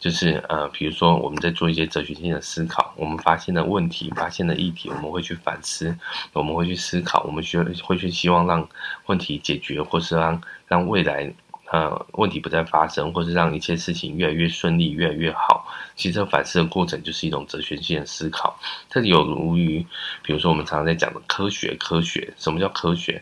[0.00, 5.96] 就是呃，比如说我们在做一些哲学性的思考，我们发现了问题，发现了议题，我们会去反思，
[6.32, 8.68] 我们会去思考，我们需会去希望让
[9.06, 11.32] 问题解决，或是让让未来。
[11.72, 15.66] 呃，问题不再发生，或是让一切事情越来越顺利、越来越好。
[15.96, 18.56] 其实反思的过程就是一种哲学性的思考。
[18.88, 19.84] 这有如于，
[20.22, 21.74] 比如说我们常常在讲的科学。
[21.76, 23.20] 科学，什么叫科学？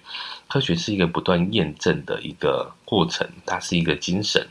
[0.48, 4.46] 科学是一个不断验证的一个过程，它是一个精神，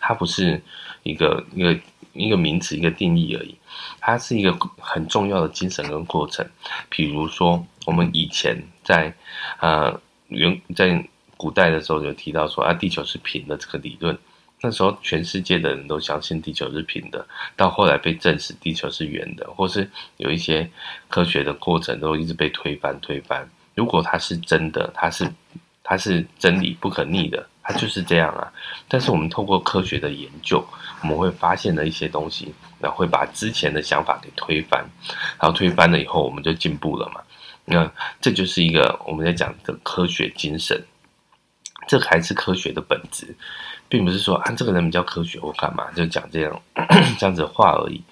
[0.00, 0.62] 它不是
[1.02, 1.78] 一个一个
[2.14, 3.54] 一个名词、一个定义而已。
[4.00, 6.48] 它是一个很重要的精神跟过程。
[6.88, 9.12] 比如说，我们以前在
[9.60, 11.04] 呃原在。
[11.42, 14.16] 古代的时候有提到说啊，地球是平的这个理论，
[14.60, 17.26] 那时候全世界的人都相信地球是平的，
[17.56, 20.70] 到后来被证实地球是圆的，或是有一些
[21.08, 23.44] 科学的过程都一直被推翻推翻。
[23.74, 25.28] 如果它是真的，它是
[25.82, 28.52] 它是真理不可逆的，它就是这样啊。
[28.86, 30.64] 但是我们透过科学的研究，
[31.02, 34.84] 我们会发现了一些东西，然后会把之前的想法给推翻，
[35.40, 37.20] 然后推翻了以后，我们就进步了嘛。
[37.64, 40.80] 那这就是一个我们在讲的科学精神。
[41.86, 43.34] 这还是科学的本质，
[43.88, 46.62] 并不是说啊，这个人比较科学或干嘛，就讲这样
[47.18, 48.02] 这样子话而已。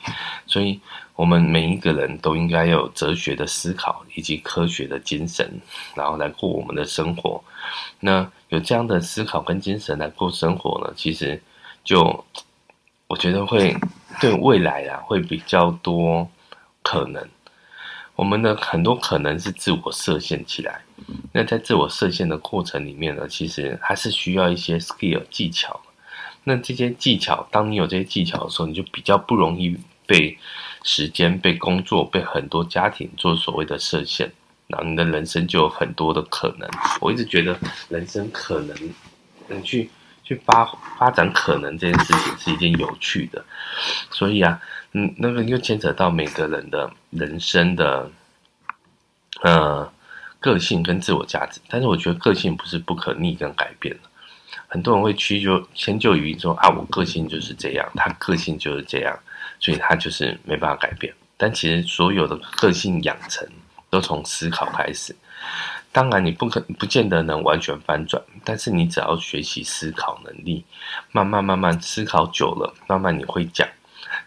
[0.46, 0.80] 所以，
[1.14, 5.48] 我们每一个人都应该有哲学的思考以及科学的精神，
[5.94, 7.42] 然后来过我们的生活。
[8.00, 11.40] 那有这样的思考跟精神来过生活呢，其实
[11.85, 12.24] 就
[13.06, 13.76] 我觉得会
[14.20, 16.28] 对未来啊会比较多
[16.83, 17.26] 可能。
[18.20, 20.83] 我们的很多可能是自我设限起来，
[21.33, 25.80] 那在自我设限的过程里面呢，其实还是需要一些 skill 技巧。
[26.44, 29.74] 那这些技巧，当你有这些技巧的时候，你就比较不容易
[30.06, 30.37] 被
[30.83, 34.30] 时间、被工作、被很多家庭做所谓的设限，
[34.66, 36.68] 然后你的人生就有很多的可能。
[37.00, 38.76] 我一直觉得人生可能，
[39.48, 39.88] 能去
[40.31, 40.64] 去发
[40.97, 43.45] 发展可能这件事情是一件有趣的，
[44.11, 44.62] 所以啊。
[44.93, 48.11] 嗯，那个又牵扯到每个人的人生的，
[49.40, 49.88] 呃，
[50.40, 51.61] 个性跟自我价值。
[51.69, 54.11] 但是我觉得个性不是不可逆跟改变的。
[54.66, 59.16] 很多人会屈就迁就于说啊，我个性就是这样，他个性就是这样，
[59.61, 61.14] 所以他就是没办法改变。
[61.37, 63.47] 但其实所有的个性养成
[63.90, 65.14] 都从思考开始。
[65.92, 70.64] 当然你不可不见得能完全翻转，但是你只要学习思考能力，
[71.11, 73.66] 慢慢慢慢思考久了，慢慢你会讲。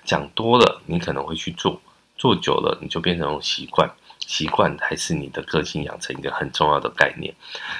[0.05, 1.81] 讲多了，你可能会去做，
[2.17, 3.89] 做久了你就变成习惯，
[4.27, 7.33] 习惯还是你的个性养成一个很重要的概念。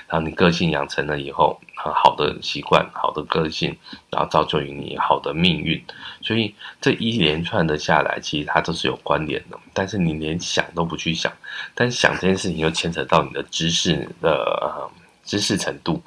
[0.08, 3.78] 然后你个性养成了以后，好的习惯、好的个性，
[4.10, 5.84] 然后造就于你好的命运。
[6.22, 9.58] 所以这一连串的下来，其实它都是有关联的。
[9.74, 11.32] 但是你连想都不去想，
[11.74, 14.92] 但想这件事情又牵扯到你的知识的、呃、
[15.24, 16.02] 知识程度，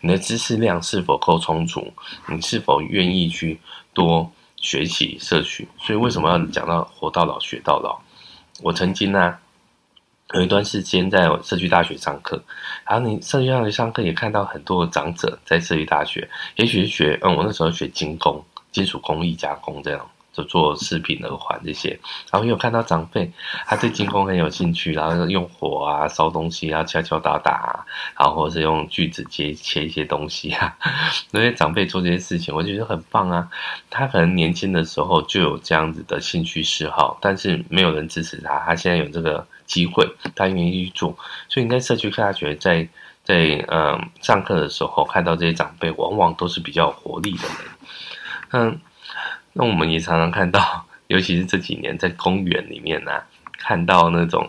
[0.00, 1.92] 你的知识量是否够充足，
[2.28, 3.60] 你是否愿意去
[3.92, 4.32] 多。
[4.62, 7.98] 学习社区，所以为什么要讲到活到老学到老？
[8.60, 9.38] 我曾经呢、
[10.34, 12.42] 有一段时间在社区大学上课，
[12.86, 20.10] 然后你社区大学上课也看到很多长者在社区大学，也许是学嗯，我那时候学精工、金属工艺加工这样。
[20.32, 21.98] 就做饰品耳环这些，
[22.30, 23.28] 然后有看到长辈，
[23.66, 27.84] 他对金工很有兴趣，然后用火啊烧东西啊敲敲打打啊，
[28.16, 30.72] 然后或者是用锯子切切一些东西啊，
[31.32, 33.48] 那些长辈做这些事情，我就觉得很棒啊。
[33.90, 40.04] 他可能年轻的时候就有这样子的兴趣嗜好，但是没有人支持他，他现在有这个机会，
[40.34, 41.16] 他愿意去做。
[41.48, 42.88] 所以你在社区科大学在
[43.22, 47.56] 在嗯上课的时候看到这些长辈，往往都是比较活力的人，
[48.50, 48.80] 嗯。
[49.52, 53.26] 那我们也常常看到， 尤其是这几年在公园里面呢、啊，
[53.58, 54.48] 看到那种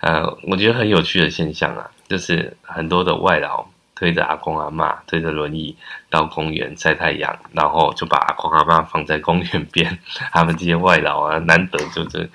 [0.00, 3.66] 呃，我觉得很有趣的现象啊，就是很多的外劳
[4.02, 5.76] 推着阿公阿妈，推着轮椅
[6.10, 9.96] 到公园晒太阳，然后就把阿公阿妈放在公园边。
[10.32, 12.28] 他们这些外劳啊，难得就是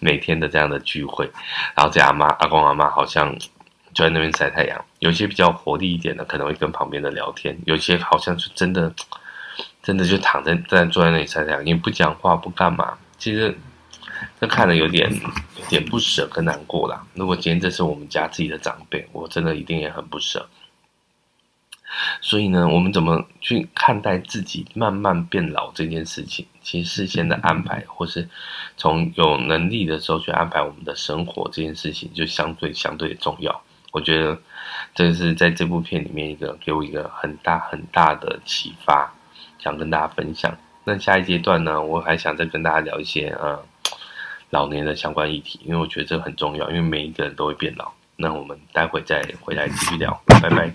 [0.00, 1.24] 每天的这样的聚会，
[1.74, 3.34] 然后这阿妈阿公阿妈好像
[3.94, 4.84] 就在那边晒太阳。
[4.98, 8.92] 有些比较活力一点的，可能会跟旁边的聊天；有些好像是真的，
[9.82, 12.98] 真的就躺在在坐在那里晒太阳，也不讲话不干嘛。
[13.16, 13.56] 其实。
[14.40, 15.10] 这看了有点
[15.56, 17.04] 有点不舍跟难过啦。
[17.14, 20.48] 如果今天这是我们家自己的长辈，我真的一定也很不舍。
[22.20, 26.46] 所以呢，我们怎么去看待自己慢慢变老这件事情？
[26.62, 28.28] 其实事先的安排，或是
[28.76, 33.62] 从有能力的时候去安排我们的生活这件事情，就相对相对重要。
[33.92, 34.38] 我觉得
[34.94, 39.12] 这是在这部片里面一个给我一个很大很大的启发，
[39.58, 40.56] 想跟大家分享。
[40.84, 43.58] 那下一阶段呢，我还想再跟大家聊一些啊。
[44.50, 47.90] 老年的相关议题，因为我觉得这很重要，因为每一个人都会变老。
[48.14, 50.70] 那我们待会再回来继续聊，拜拜。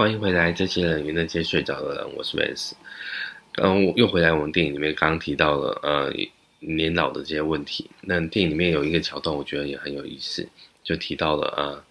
[0.00, 2.70] 欢迎回来，这些人与那些睡着的人，我是 Vance。
[3.56, 6.12] 嗯，又回来，我们电影里面刚刚提到了呃
[6.60, 7.90] 年老的这些问题。
[8.02, 10.48] 那电影里面有一个桥段，我觉得也很有意思，
[10.84, 11.84] 就提到了呃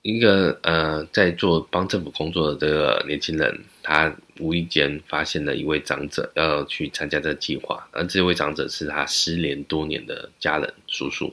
[0.00, 4.16] 一个呃在做帮政府工作的这个年轻人，他。
[4.38, 11.30] 无意间发现了一位长者要去参加这个计划，而这位长者是他失联多年的家人叔叔。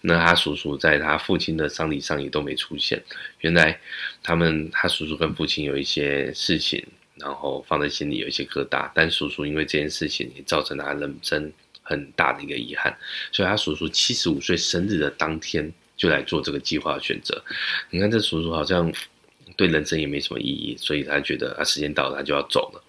[0.00, 3.02] 那他叔叔在他父亲的丧礼上也都没出现。
[3.40, 3.78] 原来
[4.22, 6.84] 他们他叔叔跟父亲有一些事情，
[7.16, 8.90] 然后放在心里有一些疙瘩。
[8.94, 12.96] 但叔叔因为这件事情也造成他人生很大的一个遗憾，
[13.32, 17.42] 所以他叔叔七十五岁生日的当天就来做这个计划选择。
[17.90, 18.92] 你看这叔叔好像。
[19.56, 22.82] 对人生也没什么意义，所以他觉得啊，时间到了，他就要走了。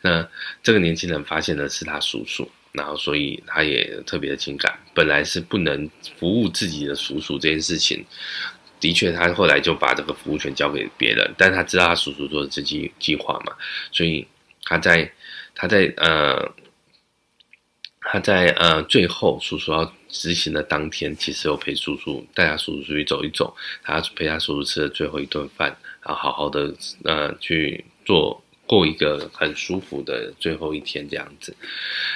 [0.00, 0.28] 那
[0.60, 4.78] 这个年轻人发现的是他叔叔，然后所以他也特别的情感。
[4.94, 8.04] 本来是不能服务自己的叔叔这件事情，
[8.78, 13.52] 的确他后来就把这个服务权交给别人，但他知道他叔叔做的这计计划嘛，
[13.92, 14.26] 所以
[14.64, 15.12] 他在
[15.54, 16.52] 他在呃。
[18.02, 23.54] 他在呃最后叔叔要执行的当天，其实有陪叔叔带他叔叔出去走一走，
[23.84, 25.68] 他陪他叔叔吃了最后一顿饭，
[26.02, 31.52] 然后好好的呃去做过一个很舒服的最后一天这样子。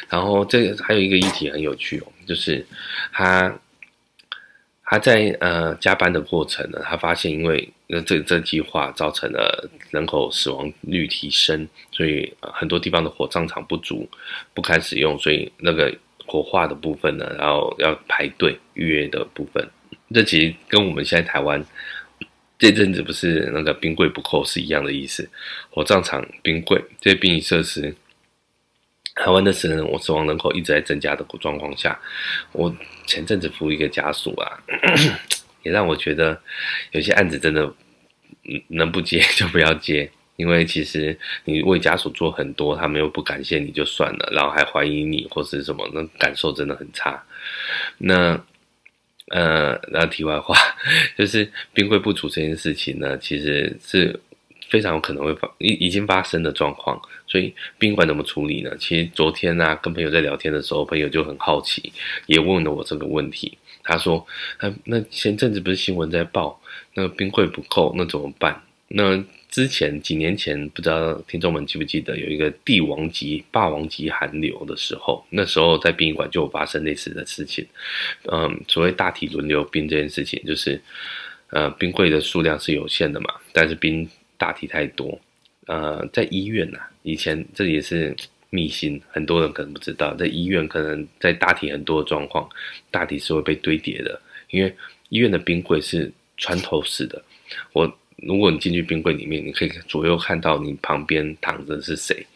[0.09, 2.65] 然后这还有一个议题很有趣哦，就是
[3.13, 3.53] 他
[4.85, 14.09] 他在呃加班的过程呢，他发现因为那这这计划造成了人口死亡率提升，所以很多地方的火葬场不足，
[14.55, 15.93] 不堪使用，所以那个
[16.25, 19.69] 火化的部分呢，然后要排队预约的部分，
[20.15, 21.65] 这其实跟我们现在台湾
[22.71, 25.29] 这阵子不是那个冰柜不扣是一样的意思。
[25.71, 27.95] 火葬场冰柜这些殡仪设施，
[29.15, 32.01] 台湾的死人我死亡人口一直在增加的状况下，
[32.53, 32.75] 我
[33.07, 34.59] 前阵子服务一个家属啊。
[35.63, 36.39] 也让我觉得
[36.93, 37.73] 有些案子真的，
[38.69, 47.23] 能不接就不要接，因为其实你为家属做很多，他们又不感谢你就算了，然后还怀疑你或是什么，那感受真的很差。
[47.97, 48.39] 那
[49.29, 50.55] 呃，那题外话
[51.17, 54.21] 就是冰柜不足这件事情呢，其实是
[54.69, 57.01] 非常有可能会发已已经发生的状况。
[57.27, 58.71] 所以宾馆怎么处理呢？
[58.79, 61.93] 其实昨天呢、啊，跟朋友在聊天的时候，朋友就很好奇，
[62.27, 63.57] 也问了我这个问题。
[63.83, 64.27] 他说
[64.61, 66.59] ：“那那前阵子不是新闻在报，
[66.95, 68.63] 那冰柜不够，那怎么办？
[68.89, 69.23] 那
[69.55, 77.65] 之前几年前，不知道听众们记不记得有一个帝王级、霸王级寒流的时候，那时候在殡仪馆就发生类似的事情。
[78.33, 80.83] 嗯，所谓大体轮流冰这件事情，就是
[81.51, 85.17] 呃，冰柜的数量是有限的嘛，但是冰大体太多。
[85.69, 88.13] 呃，在医院呐、以前这也是。”
[88.51, 92.49] 秘辛，很多人可能不知道，在医院可能在大体很多的状况，
[92.89, 94.73] 大体是会被堆叠的，因为
[95.09, 97.21] 医院的冰柜是穿透式的。
[97.73, 102.27] 我如果你进去冰柜里面，你可以左右看到你旁边躺着是谁，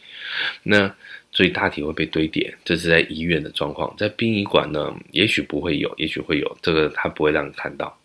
[0.63, 0.95] 那
[1.31, 3.95] 所以大体会被堆叠，这是在医院的状况。
[3.97, 7.99] 在殡仪馆呢，也许不会有，也许会有，这个他不会让你看到。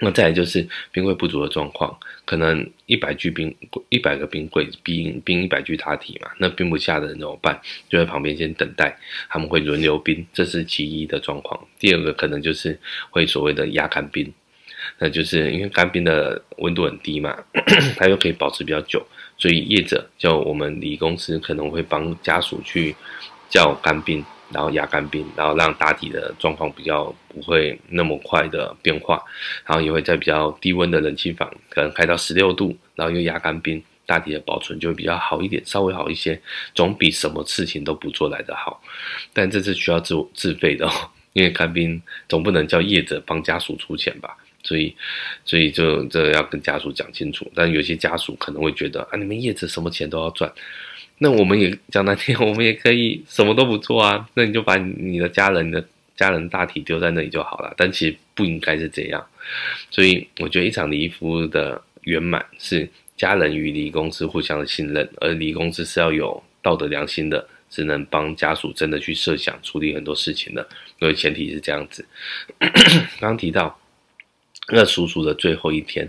[0.00, 3.52] 那再来就是冰柜不足的状况，可能一百具冰
[3.88, 7.60] 一百个冰柜冰冰一百具大体嘛，那冰不下的人怎么办？
[7.88, 8.96] 就在旁边先等待，
[9.28, 11.60] 他们会轮流冰，这是其一的状况。
[11.80, 12.78] 第二个可能就是
[13.10, 14.32] 会所谓的压干冰，
[14.98, 17.36] 那就是因为干冰的温度很低嘛，
[17.96, 19.04] 它又可以保持比较久，
[19.36, 22.94] 所以业者叫我们礼公司可能会帮家属去
[23.50, 24.24] 叫干冰。
[24.50, 29.22] 然后压干冰，然后让大体的状况比较不会那么快的变化，
[29.66, 36.40] 然后也会在比较低温的冷气房，可能开到十六度，然后又压干冰，大体的保存就会比较好一点，稍微好一些，
[36.74, 38.82] 总比什么事情都不做来的好。
[39.34, 40.92] 但这是需要自自费的哦，
[41.34, 44.34] 因为看病总不能叫业者帮家属出钱吧，
[44.68, 44.94] 所以
[45.46, 47.50] 所以就这要跟家属讲清楚。
[47.54, 50.52] 但有些家属可能会觉得啊，你们业者什么钱都要赚，
[51.18, 55.82] 那我们也讲难听，我们也可以什么都不做啊，那你就把你的家人的
[56.14, 57.72] 家人大体丢在那里就好了。
[57.78, 59.26] 但其实不应该是这样，
[59.90, 67.48] 所以我觉得一场礼仪服务的圆满是家人与离公司互相的信任，而离公司是要有道德良心的。
[67.70, 70.66] 只能帮家属真的去设想处理很多事情的，
[71.00, 72.02] 因为前提是这样子。
[73.20, 73.77] 刚提到
[74.70, 76.08] 那叔叔的最后一天，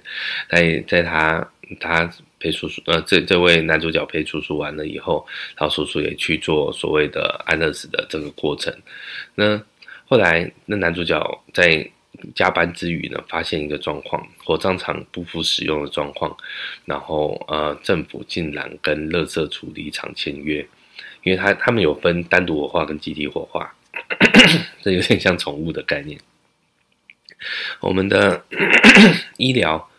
[0.50, 1.50] 在在他
[1.80, 5.26] 他陪叔叔呃这这位男主角陪叔叔完了以后，
[5.58, 8.74] 然后叔叔也去做所谓的安乐死的这个过程。
[9.36, 9.62] 那
[10.06, 11.90] 后来那男主角在
[12.36, 16.36] 加班之余呢，发现一个状况，火葬场不敷使用的状况，
[16.86, 20.68] 然后呃政府竟然跟垃圾处理厂签约。
[21.24, 23.74] 因为他他们有分单独火化跟集体火化，
[24.82, 26.18] 这有点像宠物的概念。
[27.80, 28.44] 我们的
[29.38, 29.90] 医疗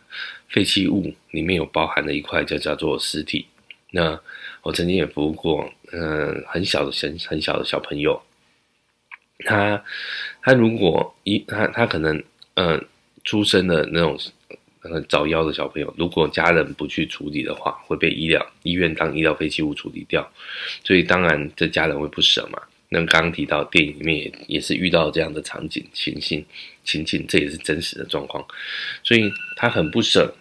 [0.49, 3.47] 废弃物里面有包含的一块就叫做尸体。
[3.91, 4.18] 那
[4.62, 8.22] 我曾经也服务过，嗯、很小的很很小的小朋友，
[9.45, 9.82] 他
[10.43, 12.22] 他如果一他他可能
[12.55, 12.86] 嗯、
[13.24, 14.18] 出生的那种。
[14.82, 20.26] 呃，早夭的小朋友，如果家人不去处理的话，会被医疗医院当医疗废弃物处理掉，
[20.82, 22.59] 所以当然这家人会不舍嘛。
[22.91, 26.45] 那刚刚提到电影里面也也是遇到这样的场景情形
[26.84, 28.47] 情境，这也是真实的状况，
[29.03, 30.34] 所以他很不舍，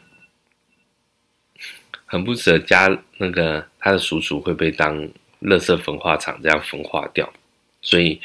[2.06, 4.98] 很不舍家那个他的叔叔会被当
[5.42, 7.32] 垃圾焚化厂这样焚化掉，
[7.82, 8.20] 所以。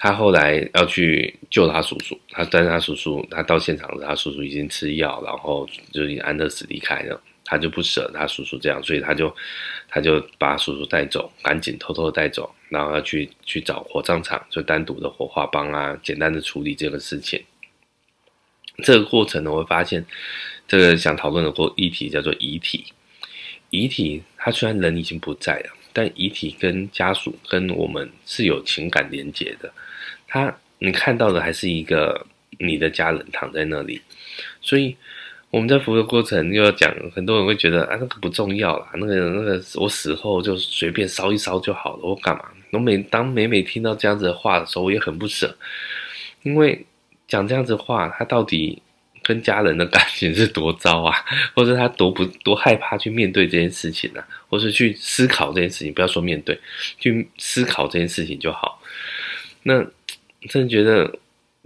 [0.00, 7.20] 他后来要去救他叔叔，他但是他叔叔，他到现场时，他叔叔已经吃药，然后就已经安乐死离开了，
[7.50, 9.34] 他就不舍得他叔叔这样，所以他就
[9.88, 17.42] 他就把叔叔带走，赶紧偷偷的带走，然后要去去找火葬场，就单独的火化帮啊，简单的处理这个事情。
[18.84, 20.04] 这个过程呢，我会发现
[20.66, 22.92] 这个想讨论的过议题叫做遗体，
[23.70, 29.72] 遗体他虽然人已经不在了，但遗体跟家属跟我们是有情感连结的。
[30.26, 32.26] 他，你看到的还是一个
[32.58, 34.02] 你的家人躺在那里，
[34.60, 34.94] 所以
[35.50, 42.44] 我们在服务的过程又要讲，很多人会觉得啊，那个不重要啦，那个那个我死后就随便烧一烧就好了，我干嘛？
[42.72, 45.56] 我每当每每听到这样子的话的时候，我也很不舍，
[46.42, 46.84] 因为
[47.26, 48.82] 讲这样子话，他到底
[49.22, 51.16] 跟家人的感情是多糟啊，
[51.56, 54.28] 或者他多不多害怕去面对这件事情呢、啊？
[54.48, 56.58] 或是去思考这件事情，不要说面对，
[56.98, 58.82] 去思考这件事情就好。
[59.62, 59.86] 那。
[60.48, 61.18] 真的觉得，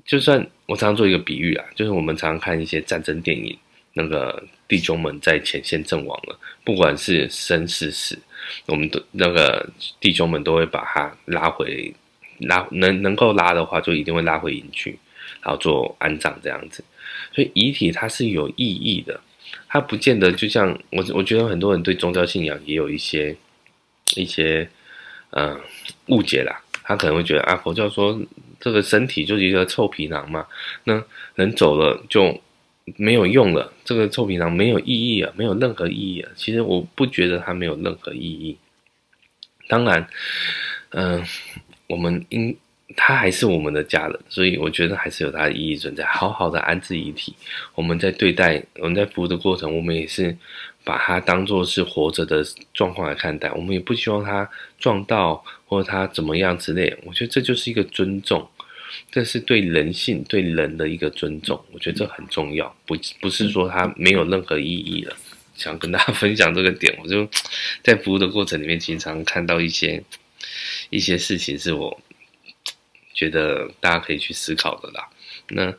[0.02, 3.54] 就算我常常做一个比喻啊，就是我们常常看一些战争电影，
[3.94, 8.18] 那个弟兄们在前线阵亡了，不管是生是死，
[8.66, 9.68] 我们的那个
[10.00, 11.94] 弟兄们都会把他拉回，
[12.38, 14.98] 拉能能够拉的话，就一定会拉回营区，
[15.42, 16.84] 然后做安葬这样子。
[17.34, 19.20] 所以遗体它是有意义的，
[19.68, 23.36] 它不见得就像我，我觉得很多人对宗教信仰也有一些
[24.16, 24.68] 一些
[25.30, 25.60] 嗯
[26.06, 28.20] 误解啦，他可能会觉得啊，佛教说。
[28.64, 30.46] 这个身体就是一个臭皮囊嘛，
[30.84, 31.02] 那
[31.34, 32.40] 人走了就
[32.96, 36.30] 没有用了，这个臭皮囊没有意义啊，没有任何意义啊。
[36.34, 38.56] 其实我不觉得它没有任何意义。
[39.68, 40.06] 当然，
[40.90, 41.22] 嗯、
[41.86, 42.54] 我们应
[42.94, 46.04] 他还是我们的家人，所以我觉得还是有它的意义存在。
[46.04, 47.34] 好好的安置遗体，
[47.74, 50.36] 我们在对待我们在服务的过程，我们也是
[50.84, 53.50] 把它当做是活着的状况来看待。
[53.52, 54.46] 我们也不希望他
[54.78, 56.94] 撞到或者他怎么样之类。
[57.04, 58.46] 我觉得这就是一个尊重。
[59.10, 62.74] 这是对人性、对人的一个尊重，我觉得这很重要。
[62.86, 65.16] 不，不是说它没有任何意义了。
[65.54, 67.28] 想跟大家 分享这个点，我就
[67.82, 70.02] 在服务的过程里面，经常看到一些
[70.90, 72.00] 一些事情，是我
[73.12, 75.08] 觉得大家可以去思考的啦。
[75.48, 75.72] 那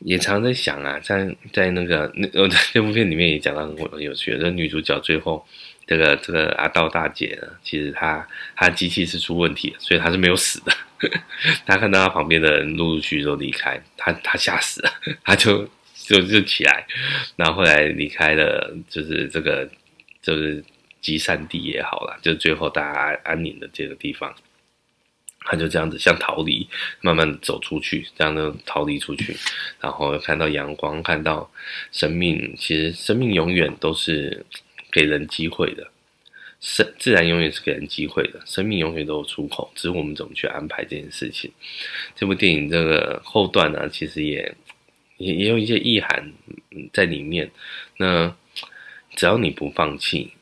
[0.00, 5.46] 也常在想啊，在在那个那我在这部片里面也讲到很有趣的，女主角最后。
[5.88, 10.70] 这个这个阿道大姐呢，其实她她机器是出问题的，所以她是没有死的。
[11.66, 14.90] 他看到他旁边的人陆陆续续都离开，他他吓死了，
[15.24, 16.86] 他就就就起来，
[17.36, 19.68] 然后后来离开了，就是这个
[20.22, 20.64] 就是
[21.00, 24.34] 集散地也好了，就最后大家安宁的这个地方，
[25.40, 26.68] 他就这样子像逃离，
[27.00, 29.36] 慢慢走出去，这样的逃离出去，
[29.80, 31.50] 然后看到阳光，看到
[31.92, 34.44] 生命，其实生命永远都是。
[34.90, 35.86] 给人机会的，
[36.60, 41.50] 生自然永远是给人机会的，生命永远都有出口，只是我们怎么去安排这件事情。
[42.14, 44.54] 这部电影这个后段呢，其实也
[45.16, 46.32] 也也有一些意涵
[46.92, 47.50] 在里面。
[47.96, 48.36] 那
[49.16, 50.32] 只要你不放弃，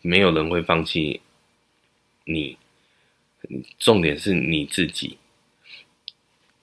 [0.00, 1.20] 没有人会放弃
[2.24, 2.56] 你。
[3.76, 5.18] 重点是你自己，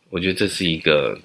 [0.10, 1.20] 我觉得这是一个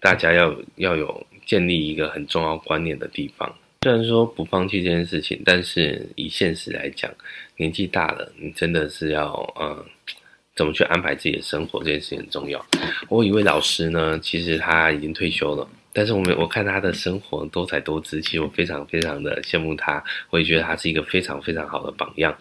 [0.00, 3.54] 大家要要有建立一个很重要观念的地方。
[3.82, 7.08] 虽然说不放弃这件事情，但是以现实来讲，
[7.56, 9.86] 年纪大了，你真的是要呃，
[10.56, 12.64] 怎么去安排自己的生活，这件事情很重要。
[13.08, 15.68] 我有一位老师呢，其实他已经退休了。
[15.98, 22.32] 但是我们我看他的生活多彩多姿，其实我非常非常的羡慕他，我也觉得他是一个非常非常好的榜样。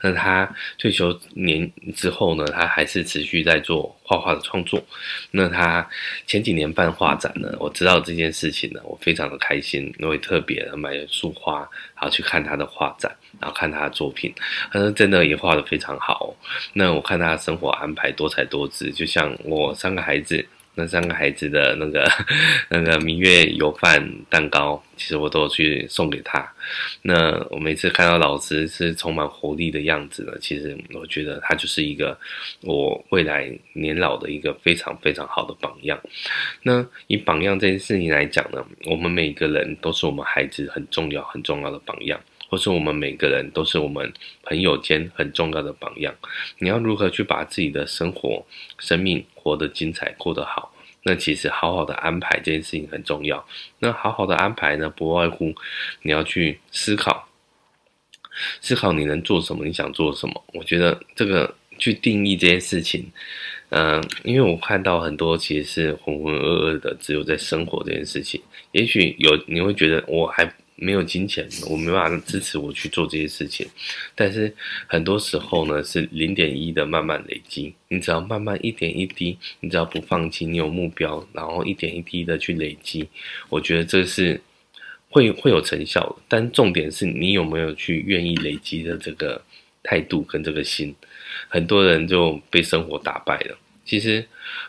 [0.00, 4.84] 那他退休年之后呢，他还是持续在做画画的创作。
[5.30, 5.88] 那他
[6.26, 11.60] 前几年办画展呢，我知道这件事情呢，我非常的开心，因为特别的买束花，
[11.94, 14.34] 然后去看他的画展，然后看他的作品，
[14.72, 16.34] 他说真的也画得非常好。
[16.72, 20.44] 那我看他的生活安排多彩多姿，就像我三个孩子。
[20.74, 22.04] 那三个孩子的那个
[22.68, 26.46] 那个明月油饭蛋糕，其实我都有去送给他。
[27.02, 32.18] 那我每次看到老师是充满活力的样子呢，其实我觉得他就是一个
[32.62, 36.00] 我未来年老的一个非常非常好的榜样。
[36.62, 42.18] 那以榜样这件事情来讲呢，我们每个人都是我们孩子很重要很重要的榜样。
[42.48, 46.14] 或是我们每个人都是我们朋友间很重要的榜样。
[46.58, 48.44] 你要如何去把自己的生活、
[48.78, 50.72] 生命活得精彩、过得好？
[51.02, 53.46] 那其实好好的安排这件事情很重要。
[53.80, 55.54] 那好好的安排呢，不外乎
[56.02, 57.28] 你要去思考，
[58.60, 60.44] 思考你能做什么，你想做什么。
[60.54, 63.10] 我觉得这个去定义这件事情，
[63.68, 68.40] 嗯、因为我看到很多其实是浑浑噩噩的，只有在生活这件事情。
[68.72, 70.50] 也许有你会觉得我还。
[70.76, 73.66] 没有金钱，我没办法支持我去做这些事情。
[74.14, 74.52] 但是
[74.86, 77.74] 很多时候呢，是零点一的慢慢累积。
[77.88, 83.08] 你只要慢慢一点一滴，你只要不放弃，你有目标，然后一点一滴的去累积，
[83.48, 84.40] 我觉得这是
[85.08, 86.18] 会会有成效。
[86.28, 89.40] 但重点是你有没有去愿意累积的这个
[89.82, 90.94] 态度跟这个心。
[91.48, 93.58] 很多人就被生活打败了。
[93.84, 94.26] 其实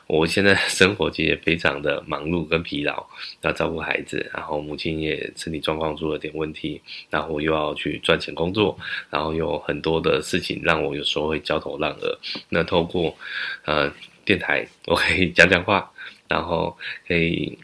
[0.07, 3.05] 我现在生活其实也非常的忙碌跟疲劳，
[3.41, 8.78] 要照顾孩子，然后母亲也身体状况出了点问题，然后我又要去赚钱工作，
[9.09, 12.20] 然后有很多的事情让我有时候会焦头烂额。
[12.49, 13.18] 那透过
[13.63, 13.91] 呃
[14.24, 15.91] 电台，我可以讲讲话，
[16.28, 17.57] 然后可以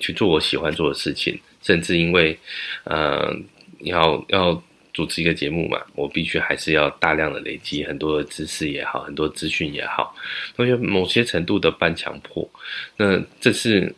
[0.00, 2.38] 去做我喜欢做的事情，甚至因为
[2.84, 3.34] 呃
[3.80, 4.62] 要要。
[4.96, 10.16] 主持一个节目嘛，我必须还是要大量的累积很多的知识也好，很多资讯也好，
[10.56, 12.48] 我觉得某些程度的半强迫，
[12.96, 13.94] 那这是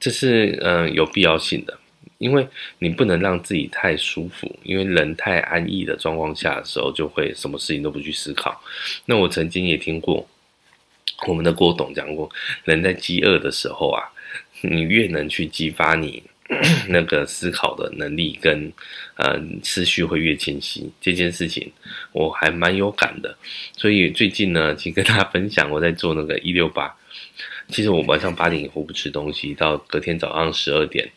[0.00, 1.78] 这是嗯、有必要性的，
[2.18, 2.44] 因为
[2.80, 8.60] 你不能让自己太舒服，因为人太安逸的状况下的时候，就会什么事情都不去思考。
[9.04, 10.28] 那我曾经也听过
[11.28, 12.28] 我们的郭董讲过，
[12.64, 14.02] 人在饥饿的时候啊，
[14.62, 16.24] 你越能去激发你。
[16.88, 18.72] 那个思考的能力跟
[19.14, 21.70] 呃思绪会越清晰，这件事情
[22.12, 23.36] 我还蛮有感的。
[23.76, 26.92] 所以最近呢，请跟大家分享，我在做那个一六八。
[27.68, 31.08] 其实我晚上八点以后不吃东西，到隔天早上十二点，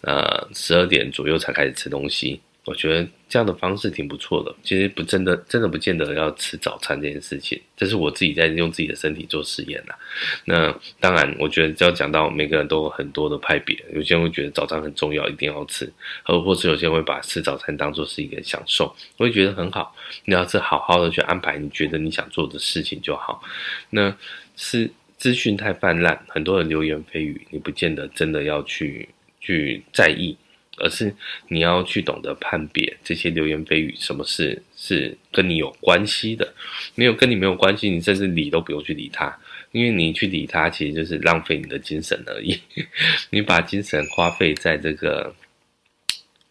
[0.00, 2.40] 呃十二点左右才开始吃东西。
[2.64, 4.54] 我觉得这样的方式挺不错的。
[4.62, 9.98] 其实不真的，真的不见得要吃早餐这件事情，这是我自己在用自己的身体做实验啦。
[10.46, 15.92] 那当然，我觉得只要讲到每个人都有很多的派别，有些人会觉得早餐很重要，一定要吃，
[16.24, 19.94] 或或是有些人会把吃早餐当做是一个享受，我会觉得很好。
[20.24, 23.42] 你要是好好的去安排你觉得你想做的事情就好。
[23.90, 24.16] 那
[24.56, 29.08] 是资讯太泛滥，很多的流言蜚语，你不见得真的要去
[29.40, 30.36] 去在意。
[30.80, 31.14] 而是
[31.48, 36.52] 你要去懂得判别这些流言蜚语，什么事是跟你有关系的，
[36.94, 39.38] 没有跟你没有关系，你甚至理都不用去理他，
[39.72, 42.58] 因为你去理他，其实就是浪费你的精神而已。
[43.30, 45.34] 你把精神花费在这个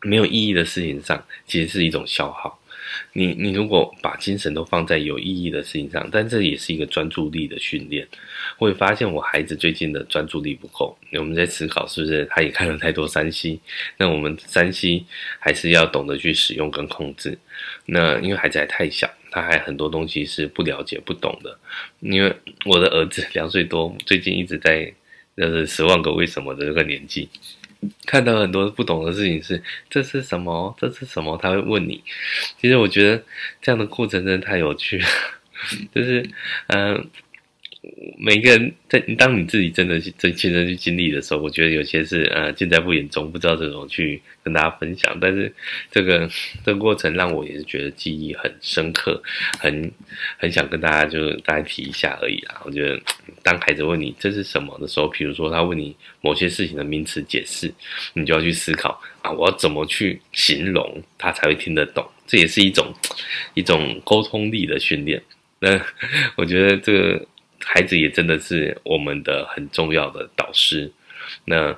[0.01, 2.59] 没有意义的事情上，其实是一种消耗。
[3.13, 8.07] 你你如果把精神都放在有意义的事情上，但这也是一个专注力的训练。
[8.57, 13.59] 会发现我孩子最近的专注力不够，我们在思考是不是他也看了太多三 C？
[13.97, 15.05] 那我们三 C
[15.39, 17.37] 还是要懂得去使用跟控制。
[17.85, 21.57] 那因为孩子还太小，他还很多东西是不了解、不懂的。
[21.99, 22.33] 因为
[22.65, 24.93] 我的儿子两岁多，最近一直在
[25.35, 27.29] 就是十万个为什么的这个年纪。
[28.05, 30.75] 看到很多不懂的事情是，这是什么？
[30.79, 31.37] 这是什么？
[31.41, 32.03] 他会问你。
[32.59, 33.23] 其实我觉得
[33.61, 35.07] 这样的过程真的太有趣了，
[35.93, 36.27] 就是
[36.67, 37.09] 嗯。
[38.17, 45.17] 每个人在当你自己真的去真亲身去经历的时候，我觉得有些是呃尽在不言中，不知道怎么去跟大家分享。
[45.21, 45.53] 但是
[45.91, 46.27] 这个
[46.65, 49.21] 这个过程让我也是觉得记忆很深刻，
[49.59, 49.91] 很
[50.37, 52.61] 很想跟大家就大家提一下而已啊。
[52.65, 52.99] 我觉得
[53.43, 57.71] 当孩子问你这是什么的时候，比如说他问你某些事情的名词解释，
[58.13, 62.05] 你就要去思考啊，我要怎么去形容他才会听得懂？
[62.25, 62.93] 这也是一种
[63.53, 65.21] 一种沟通力的训练。
[65.59, 65.79] 那
[66.35, 67.25] 我觉得这个。
[67.67, 70.89] 孩子也真的是我们的很重要的导师。
[71.43, 71.77] 那，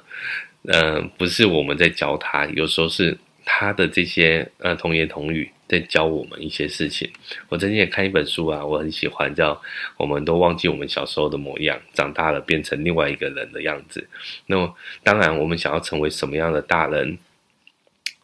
[0.63, 7.09] 呃，不是我们在教他，有时候是他的这些呃童言童语在教我们一些事情。
[7.49, 9.55] 我曾经也看一本书啊，我很喜欢，叫
[9.97, 13.99] 《我们都忘记我们小时候的模样，长大了变成另外一个人的样子》。
[14.45, 17.17] 那么，当然，我们想要成为什么样的大人，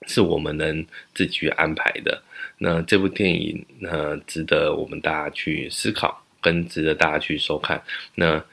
[0.06, 0.86] 是我们能
[1.16, 2.22] 自己去安排的。
[2.60, 7.82] 那这部电影，呃，值得我们大家去思考，跟值得大家去收看。
[8.14, 8.44] 那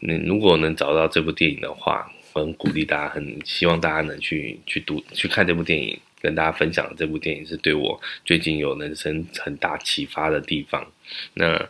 [0.00, 10.86] 你如果能找到这部电影的话，很鼓励大家，很希望大家能去去读、去看这部电影，跟大家分享这部电影是对我最近有人生很大启发的地方。
[11.32, 11.68] 那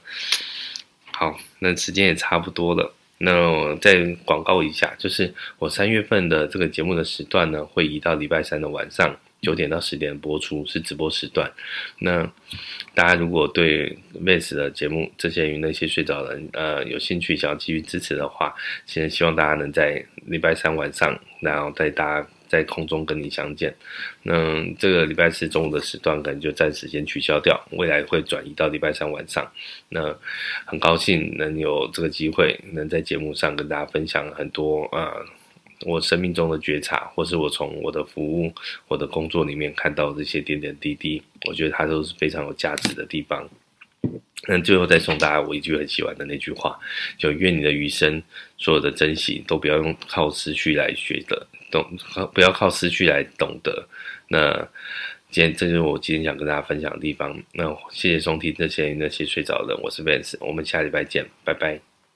[1.13, 9.17] 好，那时间也差不多了，那我再广告一下，就是我三月份的这个节目的时段呢，会移到礼拜三的晚上。
[9.41, 11.51] 九点到十点播出是直播时段，
[12.01, 12.29] 那
[12.95, 23.73] 大家如果对 Vance 的节目这些与那些睡着人呃有兴趣，想要继续支持的话，现在希望大家能在礼拜三晚上，然后带大家在空中跟你相见。
[24.25, 24.35] 那
[24.75, 29.49] 这个礼拜四中午的时段可能就暂时先取消掉，未来会转移到礼拜三晚上。
[29.89, 30.13] 那
[30.65, 35.13] 很高兴能有这个机会，能在节目上跟大家分享很多啊。
[35.87, 38.53] 我生命中的觉察，或是我从我的服务、
[38.89, 43.49] 我的工作里面看到这些点点滴滴，我觉得它都是非常有价值的地方。
[44.47, 46.79] 那最后再送大家我一句很喜欢的那句话，
[47.17, 48.23] 就愿你的余生
[48.57, 51.85] 所有的珍惜都不要用靠失去来学的，懂，
[52.33, 53.87] 不要靠失去来懂得。
[54.29, 54.53] 那
[55.31, 57.37] 今天这就是我今天想跟大家分享的地方。
[57.53, 61.98] 那谢谢收听这些那些睡着的人，我是 Vance，我们下礼拜见，拜拜。